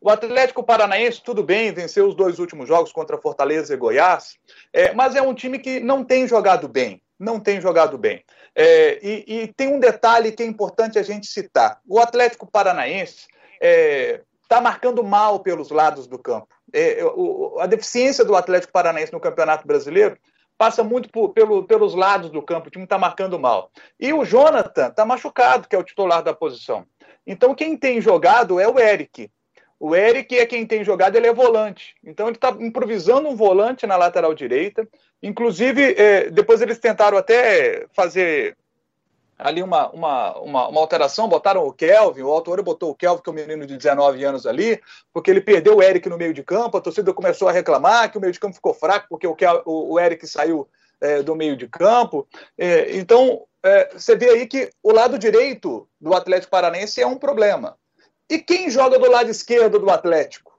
O 0.00 0.10
Atlético 0.10 0.64
Paranaense, 0.64 1.22
tudo 1.22 1.44
bem, 1.44 1.72
venceu 1.72 2.08
os 2.08 2.16
dois 2.16 2.40
últimos 2.40 2.66
jogos 2.66 2.90
contra 2.90 3.16
Fortaleza 3.16 3.72
e 3.72 3.76
Goiás, 3.76 4.36
é, 4.72 4.92
mas 4.92 5.14
é 5.14 5.22
um 5.22 5.32
time 5.32 5.60
que 5.60 5.78
não 5.78 6.02
tem 6.02 6.26
jogado 6.26 6.66
bem 6.66 7.00
não 7.22 7.38
tem 7.38 7.60
jogado 7.60 7.96
bem. 7.96 8.24
É, 8.54 8.98
e, 9.00 9.42
e, 9.42 9.46
tem 9.46 9.68
um 9.68 9.78
detalhe 9.78 10.32
que 10.32 10.42
é 10.42 10.46
importante 10.46 10.98
a 10.98 11.02
gente 11.02 11.26
citar: 11.26 11.80
o 11.86 12.00
Atlético 12.00 12.50
Paranaense 12.50 13.26
está 13.54 13.58
é, 13.60 14.20
tá 14.48 14.60
marcando 14.60 15.02
mal 15.04 15.40
pelos 15.40 15.70
lados 15.70 16.06
do 16.06 16.18
campo. 16.18 16.48
É, 16.72 17.02
o, 17.04 17.58
a 17.60 17.66
deficiência 17.66 18.24
do 18.24 18.34
Atlético 18.34 18.72
Paranaense 18.72 19.12
no 19.12 19.20
Campeonato 19.20 19.66
Brasileiro 19.66 20.18
passa 20.58 20.82
muito 20.82 21.08
por, 21.08 21.30
pelo, 21.30 21.64
pelos 21.64 21.94
lados 21.94 22.30
do 22.30 22.42
campo, 22.42 22.68
o 22.68 22.70
time 22.70 22.84
está 22.84 22.98
marcando 22.98 23.38
mal. 23.38 23.70
E 23.98 24.12
o 24.12 24.24
Jonathan 24.24 24.88
está 24.88 25.04
machucado, 25.04 25.68
que 25.68 25.76
é 25.76 25.78
o 25.78 25.84
titular 25.84 26.22
da 26.22 26.34
posição. 26.34 26.84
Então 27.26 27.54
quem 27.54 27.76
tem 27.76 28.00
jogado 28.00 28.58
é 28.60 28.68
o 28.68 28.78
Eric. 28.78 29.30
O 29.78 29.96
Eric 29.96 30.38
é 30.38 30.46
quem 30.46 30.64
tem 30.64 30.84
jogado, 30.84 31.16
ele 31.16 31.26
é 31.26 31.34
volante. 31.34 31.94
Então 32.04 32.26
ele 32.26 32.36
está 32.36 32.50
improvisando 32.60 33.28
um 33.28 33.34
volante 33.34 33.86
na 33.86 33.96
lateral 33.96 34.32
direita. 34.34 34.88
Inclusive, 35.22 35.94
é, 35.96 36.30
depois 36.30 36.60
eles 36.60 36.78
tentaram 36.78 37.16
até 37.16 37.86
fazer 37.94 38.56
ali 39.38 39.62
uma, 39.62 39.88
uma, 39.90 40.38
uma, 40.38 40.68
uma, 40.68 40.80
alteração, 40.80 41.28
botaram 41.28 41.66
o 41.66 41.72
Kelvin, 41.72 42.22
o 42.22 42.30
autor 42.30 42.62
botou 42.62 42.90
o 42.90 42.94
Kelvin, 42.94 43.22
que 43.22 43.28
é 43.28 43.32
um 43.32 43.34
menino 43.34 43.66
de 43.66 43.76
19 43.76 44.24
anos 44.24 44.46
ali, 44.46 44.80
porque 45.12 45.30
ele 45.30 45.40
perdeu 45.40 45.76
o 45.76 45.82
Eric 45.82 46.08
no 46.08 46.16
meio 46.16 46.32
de 46.32 46.42
campo, 46.42 46.76
a 46.76 46.80
torcida 46.80 47.12
começou 47.12 47.48
a 47.48 47.52
reclamar 47.52 48.10
que 48.10 48.18
o 48.18 48.20
meio 48.20 48.32
de 48.32 48.38
campo 48.38 48.54
ficou 48.54 48.72
fraco, 48.72 49.06
porque 49.08 49.26
o, 49.26 49.36
o, 49.64 49.94
o 49.94 50.00
Eric 50.00 50.26
saiu 50.26 50.68
é, 51.00 51.22
do 51.22 51.34
meio 51.34 51.56
de 51.56 51.66
campo. 51.66 52.26
É, 52.56 52.96
então, 52.96 53.44
é, 53.62 53.92
você 53.92 54.16
vê 54.16 54.30
aí 54.30 54.46
que 54.46 54.70
o 54.82 54.92
lado 54.92 55.18
direito 55.18 55.88
do 56.00 56.14
Atlético 56.14 56.50
Paranense 56.50 57.00
é 57.00 57.06
um 57.06 57.18
problema. 57.18 57.76
E 58.30 58.38
quem 58.38 58.70
joga 58.70 58.98
do 58.98 59.10
lado 59.10 59.30
esquerdo 59.30 59.78
do 59.78 59.90
Atlético? 59.90 60.52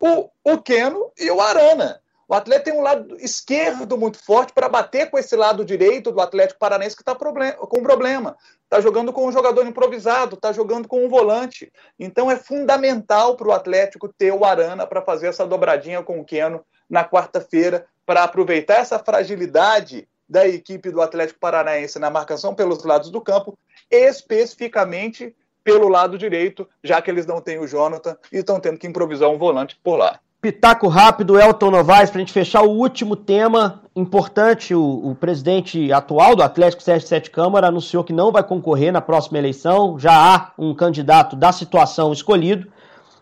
O, 0.00 0.30
o 0.42 0.58
Keno 0.58 1.12
e 1.18 1.30
o 1.30 1.40
Arana. 1.40 2.00
O 2.30 2.34
Atlético 2.34 2.66
tem 2.66 2.78
um 2.78 2.82
lado 2.82 3.16
esquerdo 3.16 3.98
muito 3.98 4.24
forte 4.24 4.52
para 4.52 4.68
bater 4.68 5.10
com 5.10 5.18
esse 5.18 5.34
lado 5.34 5.64
direito 5.64 6.12
do 6.12 6.20
Atlético 6.20 6.60
Paranense 6.60 6.94
que 6.94 7.02
está 7.02 7.12
com 7.12 7.82
problema. 7.82 8.36
Está 8.62 8.80
jogando 8.80 9.12
com 9.12 9.26
um 9.26 9.32
jogador 9.32 9.66
improvisado, 9.66 10.36
está 10.36 10.52
jogando 10.52 10.86
com 10.86 11.04
um 11.04 11.08
volante. 11.08 11.72
Então 11.98 12.30
é 12.30 12.36
fundamental 12.36 13.34
para 13.34 13.48
o 13.48 13.52
Atlético 13.52 14.06
ter 14.06 14.32
o 14.32 14.44
Arana 14.44 14.86
para 14.86 15.02
fazer 15.02 15.26
essa 15.26 15.44
dobradinha 15.44 16.04
com 16.04 16.20
o 16.20 16.24
Keno 16.24 16.64
na 16.88 17.04
quarta-feira, 17.04 17.84
para 18.06 18.22
aproveitar 18.22 18.76
essa 18.76 19.00
fragilidade 19.00 20.06
da 20.28 20.46
equipe 20.46 20.88
do 20.92 21.02
Atlético 21.02 21.40
Paranaense 21.40 21.98
na 21.98 22.10
marcação 22.10 22.54
pelos 22.54 22.84
lados 22.84 23.10
do 23.10 23.20
campo, 23.20 23.58
especificamente 23.90 25.34
pelo 25.64 25.88
lado 25.88 26.16
direito, 26.16 26.68
já 26.84 27.02
que 27.02 27.10
eles 27.10 27.26
não 27.26 27.40
têm 27.40 27.58
o 27.58 27.66
Jonathan 27.66 28.16
e 28.32 28.36
estão 28.36 28.60
tendo 28.60 28.78
que 28.78 28.86
improvisar 28.86 29.28
um 29.28 29.36
volante 29.36 29.76
por 29.82 29.96
lá. 29.96 30.20
Pitaco 30.40 30.88
rápido, 30.88 31.38
Elton 31.38 31.70
Novaes, 31.70 32.08
para 32.08 32.18
a 32.18 32.20
gente 32.20 32.32
fechar 32.32 32.62
o 32.62 32.70
último 32.70 33.14
tema 33.14 33.82
importante. 33.94 34.74
O, 34.74 35.10
o, 35.10 35.14
presidente 35.14 35.92
atual 35.92 36.34
do 36.34 36.42
Atlético, 36.42 36.82
Sérgio 36.82 37.06
Sete 37.06 37.30
Câmara, 37.30 37.66
anunciou 37.66 38.02
que 38.02 38.12
não 38.12 38.32
vai 38.32 38.42
concorrer 38.42 38.90
na 38.90 39.02
próxima 39.02 39.36
eleição. 39.36 39.98
Já 39.98 40.14
há 40.14 40.52
um 40.58 40.74
candidato 40.74 41.36
da 41.36 41.52
situação 41.52 42.10
escolhido, 42.10 42.66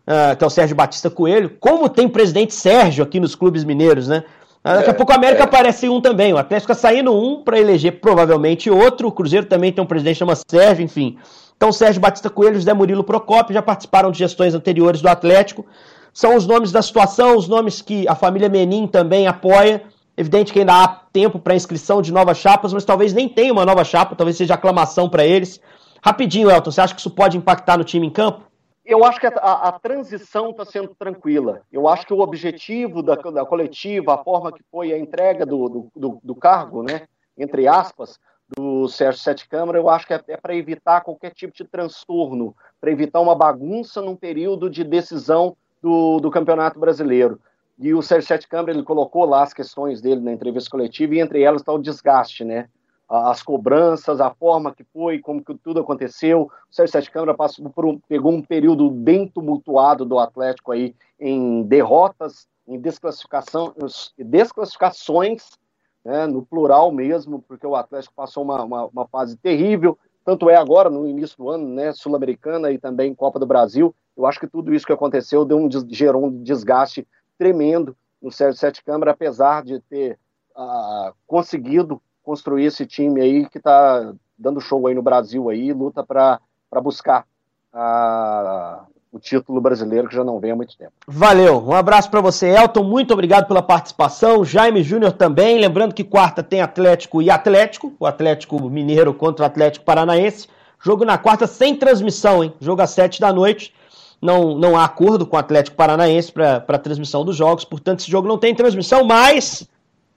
uh, 0.07 0.37
que 0.37 0.45
é 0.45 0.47
o 0.47 0.51
Sérgio 0.51 0.77
Batista 0.77 1.11
Coelho. 1.11 1.51
Como 1.59 1.89
tem 1.89 2.09
presidente 2.09 2.55
Sérgio 2.55 3.03
aqui 3.03 3.19
nos 3.19 3.35
clubes 3.35 3.65
mineiros, 3.65 4.07
né? 4.07 4.23
Uh, 4.65 4.77
daqui 4.77 4.91
a 4.91 4.93
é, 4.93 4.97
pouco 4.97 5.11
a 5.11 5.17
América 5.17 5.43
é. 5.43 5.45
aparece 5.45 5.89
um 5.89 6.01
também. 6.01 6.33
O 6.33 6.39
Atlético 6.39 6.71
está 6.71 6.89
saindo 6.89 7.13
um 7.13 7.43
para 7.43 7.59
eleger 7.59 8.01
provavelmente 8.01 8.71
outro. 8.71 9.09
O 9.09 9.13
Cruzeiro 9.13 9.47
também 9.47 9.73
tem 9.73 9.83
um 9.83 9.89
presidente 9.89 10.19
chamado 10.19 10.41
Sérgio, 10.49 10.85
enfim. 10.85 11.19
Então, 11.57 11.73
Sérgio 11.73 12.01
Batista 12.01 12.31
Coelho 12.31 12.55
e 12.55 12.59
José 12.61 12.73
Murilo 12.73 13.03
Procópio 13.03 13.53
já 13.53 13.61
participaram 13.61 14.13
de 14.13 14.19
gestões 14.21 14.55
anteriores 14.55 15.03
do 15.03 15.09
Atlético. 15.09 15.67
São 16.12 16.37
os 16.37 16.47
nomes 16.47 16.73
da 16.73 16.83
situação, 16.83 17.37
os 17.37 17.49
nomes 17.49 17.83
que 17.83 18.07
a 18.09 18.14
família 18.14 18.49
Menin 18.49 18.87
também 18.87 19.27
apoia. 19.27 19.83
Evidente 20.16 20.53
que 20.53 20.59
ainda 20.59 20.83
há 20.83 20.88
tempo 21.12 21.38
para 21.38 21.55
inscrição 21.55 22.03
de 22.03 22.12
novas 22.12 22.38
chapas, 22.38 22.73
mas 22.73 22.85
talvez 22.85 23.12
nem 23.12 23.29
tenha 23.29 23.53
uma 23.53 23.64
nova 23.64 23.85
chapa, 23.85 24.16
talvez 24.16 24.37
seja 24.37 24.55
aclamação 24.55 25.09
para 25.09 25.25
eles. 25.25 25.61
Rapidinho, 26.03 26.51
Elton, 26.51 26.71
você 26.71 26.81
acha 26.81 26.94
que 26.94 27.01
isso 27.01 27.11
pode 27.11 27.37
impactar 27.37 27.79
no 27.79 27.85
time 27.85 28.07
em 28.07 28.11
campo? 28.11 28.42
Eu 28.85 29.05
acho 29.05 29.21
que 29.21 29.27
a, 29.27 29.31
a, 29.31 29.68
a 29.68 29.73
transição 29.79 30.51
está 30.51 30.64
sendo 30.64 30.94
tranquila. 30.99 31.61
Eu 31.71 31.87
acho 31.87 32.07
que 32.07 32.14
o 32.14 32.21
objetivo 32.21 33.03
da, 33.03 33.14
da 33.14 33.44
coletiva, 33.44 34.14
a 34.14 34.25
forma 34.25 34.51
que 34.51 34.62
foi 34.71 34.92
a 34.92 34.99
entrega 34.99 35.44
do, 35.44 35.68
do, 35.68 35.88
do, 35.94 36.21
do 36.23 36.35
cargo, 36.35 36.83
né, 36.83 37.03
entre 37.37 37.68
aspas, 37.68 38.18
do 38.57 38.88
Sérgio 38.88 39.21
Sete 39.21 39.47
Câmara, 39.47 39.79
eu 39.79 39.90
acho 39.90 40.07
que 40.07 40.14
é, 40.14 40.21
é 40.29 40.37
para 40.37 40.57
evitar 40.57 41.03
qualquer 41.03 41.35
tipo 41.35 41.55
de 41.55 41.64
transtorno, 41.64 42.57
para 42.81 42.90
evitar 42.90 43.21
uma 43.21 43.35
bagunça 43.35 44.01
num 44.01 44.16
período 44.16 44.71
de 44.71 44.83
decisão 44.83 45.55
do, 45.83 46.21
do 46.21 46.31
Campeonato 46.31 46.79
Brasileiro. 46.79 47.41
E 47.79 47.95
o 47.95 48.03
Sérgio 48.03 48.27
Sete 48.27 48.49
Câmara, 48.49 48.73
ele 48.73 48.83
colocou 48.83 49.25
lá 49.25 49.43
as 49.43 49.55
questões 49.55 50.01
dele 50.01 50.21
na 50.21 50.33
entrevista 50.33 50.71
coletiva, 50.71 51.14
e 51.14 51.21
entre 51.21 51.43
elas 51.43 51.61
está 51.61 51.73
o 51.73 51.79
desgaste, 51.79 52.45
né? 52.45 52.69
As 53.09 53.43
cobranças, 53.43 54.21
a 54.21 54.31
forma 54.31 54.75
que 54.75 54.85
foi, 54.85 55.19
como 55.19 55.43
que 55.43 55.55
tudo 55.55 55.81
aconteceu. 55.81 56.43
O 56.43 56.75
Sérgio 56.75 56.93
Sete 56.93 57.11
Câmara 57.11 57.35
passou 57.35 57.71
por 57.71 57.87
um, 57.87 57.99
pegou 57.99 58.33
um 58.33 58.43
período 58.43 58.91
bem 58.91 59.27
tumultuado 59.27 60.05
do 60.05 60.19
Atlético 60.19 60.73
aí, 60.73 60.95
em 61.19 61.62
derrotas, 61.62 62.47
em 62.67 62.79
desclassificação, 62.79 63.75
desclassificações 64.19 65.59
né, 66.05 66.27
no 66.27 66.45
plural 66.45 66.93
mesmo, 66.93 67.43
porque 67.47 67.67
o 67.67 67.77
Atlético 67.77 68.14
passou 68.14 68.43
uma, 68.43 68.62
uma, 68.62 68.87
uma, 68.87 69.07
fase 69.09 69.37
terrível, 69.37 69.99
tanto 70.29 70.51
é 70.51 70.57
agora, 70.57 70.91
no 70.91 71.09
início 71.09 71.38
do 71.38 71.49
ano, 71.49 71.67
né, 71.67 71.91
Sul-Americana 71.91 72.71
e 72.71 72.77
também 72.77 73.14
Copa 73.14 73.38
do 73.38 73.47
Brasil. 73.47 73.95
Eu 74.14 74.27
acho 74.27 74.38
que 74.38 74.47
tudo 74.47 74.75
isso 74.75 74.85
que 74.85 74.93
aconteceu 74.93 75.43
deu 75.43 75.57
um, 75.57 75.71
gerou 75.88 76.27
um 76.27 76.43
desgaste 76.43 77.09
tremendo 77.38 77.97
no 78.21 78.31
Sérgio 78.31 78.61
Sete 78.61 78.85
Câmara, 78.85 79.12
apesar 79.12 79.64
de 79.64 79.81
ter 79.81 80.19
uh, 80.55 81.14
conseguido 81.27 81.99
construir 82.23 82.67
esse 82.67 82.85
time 82.85 83.23
aí 83.23 83.49
que 83.49 83.57
está 83.57 84.12
dando 84.38 84.61
show 84.61 84.87
aí 84.87 84.95
no 84.95 85.01
Brasil 85.01 85.49
aí, 85.49 85.73
luta 85.73 86.05
para 86.05 86.38
buscar 86.83 87.27
a, 87.73 88.85
o 89.12 89.18
título 89.18 89.61
brasileiro 89.61 90.09
que 90.09 90.14
já 90.14 90.23
não 90.23 90.38
vem 90.38 90.51
há 90.51 90.57
muito 90.57 90.77
tempo. 90.77 90.92
Valeu, 91.07 91.64
um 91.66 91.73
abraço 91.73 92.11
para 92.11 92.21
você, 92.21 92.49
Elton. 92.49 92.85
Muito 92.85 93.12
obrigado 93.12 93.47
pela 93.47 93.62
participação. 93.62 94.44
Jaime 94.44 94.83
Júnior 94.83 95.12
também. 95.12 95.59
Lembrando 95.59 95.94
que 95.94 96.05
quarta 96.05 96.42
tem 96.42 96.61
Atlético 96.61 97.23
e 97.23 97.31
Atlético, 97.31 97.92
o 97.99 98.07
Atlético 98.07 98.68
Mineiro 98.68 99.14
contra 99.14 99.44
o 99.44 99.47
Atlético 99.47 99.85
Paranaense. 99.85 100.49
Jogo 100.81 101.05
na 101.05 101.18
quarta 101.18 101.47
sem 101.47 101.75
transmissão, 101.75 102.44
hein? 102.44 102.53
Jogo 102.61 102.83
às 102.83 102.90
sete 102.90 103.21
da 103.21 103.33
noite. 103.33 103.73
Não, 104.21 104.57
não 104.59 104.77
há 104.77 104.85
acordo 104.85 105.25
com 105.25 105.37
o 105.37 105.38
Atlético 105.38 105.77
Paranaense 105.77 106.33
para 106.33 106.79
transmissão 106.79 107.25
dos 107.25 107.37
jogos, 107.37 107.64
portanto, 107.64 108.01
esse 108.01 108.11
jogo 108.11 108.27
não 108.27 108.37
tem 108.37 108.53
transmissão, 108.53 109.05
mas 109.05 109.68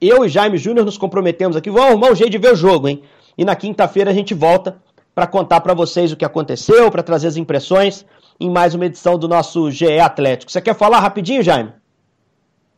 eu 0.01 0.25
e 0.25 0.29
Jaime 0.29 0.57
Júnior 0.57 0.83
nos 0.83 0.97
comprometemos 0.97 1.55
aqui. 1.55 1.69
Vamos 1.69 1.91
arrumar 1.91 2.11
um 2.11 2.15
jeito 2.15 2.31
de 2.31 2.39
ver 2.39 2.53
o 2.53 2.55
jogo, 2.55 2.87
hein? 2.87 3.03
E 3.37 3.45
na 3.45 3.55
quinta-feira 3.55 4.09
a 4.09 4.13
gente 4.13 4.33
volta 4.33 4.77
para 5.13 5.27
contar 5.27 5.61
para 5.61 5.73
vocês 5.73 6.11
o 6.11 6.17
que 6.17 6.25
aconteceu, 6.25 6.89
para 6.89 7.03
trazer 7.03 7.27
as 7.27 7.37
impressões 7.37 8.05
em 8.39 8.49
mais 8.49 8.73
uma 8.73 8.85
edição 8.85 9.17
do 9.17 9.27
nosso 9.27 9.69
GE 9.69 9.99
Atlético. 9.99 10.51
Você 10.51 10.61
quer 10.61 10.75
falar 10.75 10.99
rapidinho, 10.99 11.43
Jaime? 11.43 11.73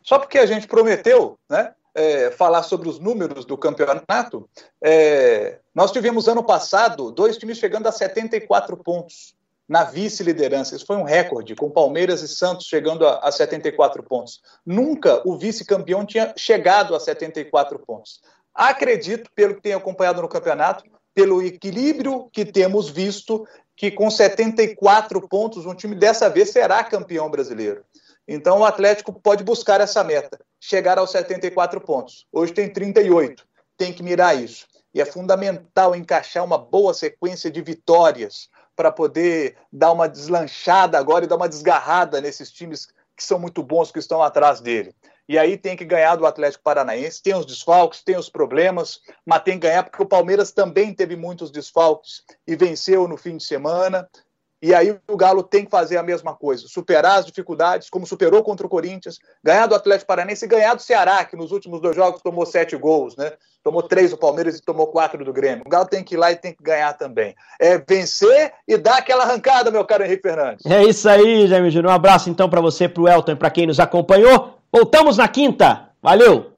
Só 0.02 0.20
porque 0.20 0.38
a 0.38 0.46
gente 0.46 0.68
prometeu, 0.68 1.38
né? 1.50 1.74
É, 1.96 2.32
falar 2.32 2.64
sobre 2.64 2.90
os 2.90 2.98
números 2.98 3.46
do 3.46 3.56
campeonato, 3.56 4.50
é, 4.84 5.60
nós 5.76 5.92
tivemos 5.92 6.28
ano 6.28 6.44
passado 6.44 7.12
dois 7.12 7.38
times 7.38 7.60
chegando 7.60 7.86
a 7.86 7.92
74 7.92 8.76
pontos 8.78 9.36
na 9.70 9.84
vice-liderança. 9.84 10.76
Isso 10.76 10.88
foi 10.88 10.98
um 10.98 11.04
recorde, 11.04 11.56
com 11.56 11.70
Palmeiras 11.70 12.24
e 12.24 12.28
Santos 12.28 12.66
chegando 12.66 13.08
a, 13.08 13.20
a 13.20 13.32
74 13.32 14.02
pontos. 14.02 14.42
Nunca 14.66 15.22
o 15.24 15.38
vice-campeão 15.38 16.04
tinha 16.04 16.34
chegado 16.36 16.96
a 16.96 17.00
74 17.00 17.78
pontos. 17.78 18.22
Acredito, 18.54 19.30
pelo 19.36 19.56
que 19.56 19.62
tenho 19.62 19.78
acompanhado 19.78 20.22
no 20.22 20.28
campeonato, 20.28 20.84
pelo 21.14 21.42
equilíbrio 21.42 22.30
que 22.32 22.46
temos 22.46 22.90
visto, 22.90 23.48
que 23.76 23.92
com 23.92 24.10
74 24.10 25.28
pontos, 25.28 25.66
um 25.66 25.76
time 25.76 25.96
dessa 25.96 26.30
vez 26.30 26.50
será 26.50 26.84
campeão 26.84 27.30
brasileiro. 27.30 27.84
Então 28.28 28.60
o 28.60 28.66
Atlético 28.66 29.14
pode 29.14 29.44
buscar 29.44 29.82
essa 29.82 30.04
meta, 30.04 30.40
chegar 30.60 30.98
aos 30.98 31.12
74 31.12 31.82
pontos. 31.82 32.26
Hoje 32.32 32.54
tem 32.54 32.72
38, 32.72 33.46
tem 33.78 33.92
que 33.92 34.04
mirar 34.04 34.42
isso. 34.42 34.66
E 34.94 35.02
é 35.02 35.06
fundamental 35.06 35.96
encaixar 35.96 36.44
uma 36.44 36.58
boa 36.58 36.94
sequência 36.94 37.50
de 37.50 37.62
vitórias 37.62 38.50
para 38.76 38.92
poder 38.92 39.56
dar 39.72 39.92
uma 39.92 40.08
deslanchada 40.08 40.98
agora 40.98 41.26
e 41.26 41.28
dar 41.28 41.36
uma 41.36 41.50
desgarrada 41.50 42.22
nesses 42.22 42.52
times 42.52 42.88
que 43.16 43.24
são 43.24 43.38
muito 43.38 43.62
bons 43.62 43.92
que 43.92 44.00
estão 44.00 44.22
atrás 44.22 44.62
dele. 44.62 44.96
E 45.28 45.38
aí 45.38 45.58
tem 45.58 45.76
que 45.76 45.86
ganhar 45.86 46.16
do 46.16 46.26
Atlético 46.26 46.64
Paranaense. 46.64 47.24
Tem 47.24 47.36
os 47.36 47.46
desfalques, 47.46 48.04
tem 48.04 48.18
os 48.18 48.30
problemas, 48.30 49.00
mas 49.26 49.44
tem 49.44 49.54
que 49.54 49.68
ganhar 49.68 49.84
porque 49.84 50.04
o 50.04 50.08
Palmeiras 50.08 50.52
também 50.52 50.94
teve 50.94 51.16
muitos 51.16 51.50
desfalques 51.52 52.22
e 52.48 52.56
venceu 52.56 53.08
no 53.08 53.18
fim 53.18 53.38
de 53.38 53.44
semana. 53.44 54.08
E 54.64 54.74
aí 54.74 54.98
o 55.10 55.18
Galo 55.18 55.44
tem 55.44 55.66
que 55.66 55.70
fazer 55.70 55.98
a 55.98 56.04
mesma 56.04 56.34
coisa, 56.34 56.70
superar 56.70 57.20
as 57.20 57.26
dificuldades, 57.26 57.90
como 57.90 58.08
superou 58.08 58.42
contra 58.42 58.66
o 58.66 58.70
Corinthians, 58.70 59.20
ganhar 59.44 59.68
do 59.68 59.76
Atlético 59.76 60.08
Paranaense 60.08 60.46
e 60.46 60.48
ganhar 60.48 60.74
do 60.74 60.82
Ceará, 60.82 61.26
que 61.26 61.36
nos 61.36 61.52
últimos 61.52 61.82
dois 61.82 61.94
jogos 61.94 62.22
tomou 62.22 62.46
sete 62.46 62.78
gols, 62.78 63.18
né? 63.18 63.34
Tomou 63.62 63.84
três 63.84 64.12
do 64.12 64.18
Palmeiras 64.18 64.58
e 64.58 64.62
tomou 64.62 64.88
quatro 64.88 65.26
do 65.26 65.34
Grêmio. 65.34 65.66
O 65.66 65.70
Galo 65.70 65.86
tem 65.86 66.02
que 66.02 66.16
ir 66.16 66.18
lá 66.18 66.32
e 66.32 66.38
tem 66.38 66.54
que 66.54 66.64
ganhar 66.64 66.94
também. 66.94 67.36
É 67.60 67.78
vencer 67.78 68.54
e 68.66 68.78
dar 68.78 69.00
aquela 69.00 69.24
arrancada, 69.24 69.70
meu 69.70 69.84
caro 69.84 70.06
Henrique 70.06 70.22
Fernandes. 70.22 70.66
É 70.66 70.82
isso 70.82 71.10
aí, 71.10 71.46
Jaime 71.46 71.70
Júnior. 71.70 71.92
Um 71.92 71.96
abraço 71.96 72.30
então 72.30 72.50
para 72.50 72.62
você, 72.62 72.88
para 72.88 73.04
o 73.04 73.10
Elton 73.10 73.34
e 73.34 73.36
para 73.36 73.52
quem 73.52 73.68
nos 73.68 73.82
acompanhou. 73.82 74.63
Voltamos 74.74 75.18
na 75.18 75.28
quinta. 75.28 75.92
Valeu! 76.02 76.53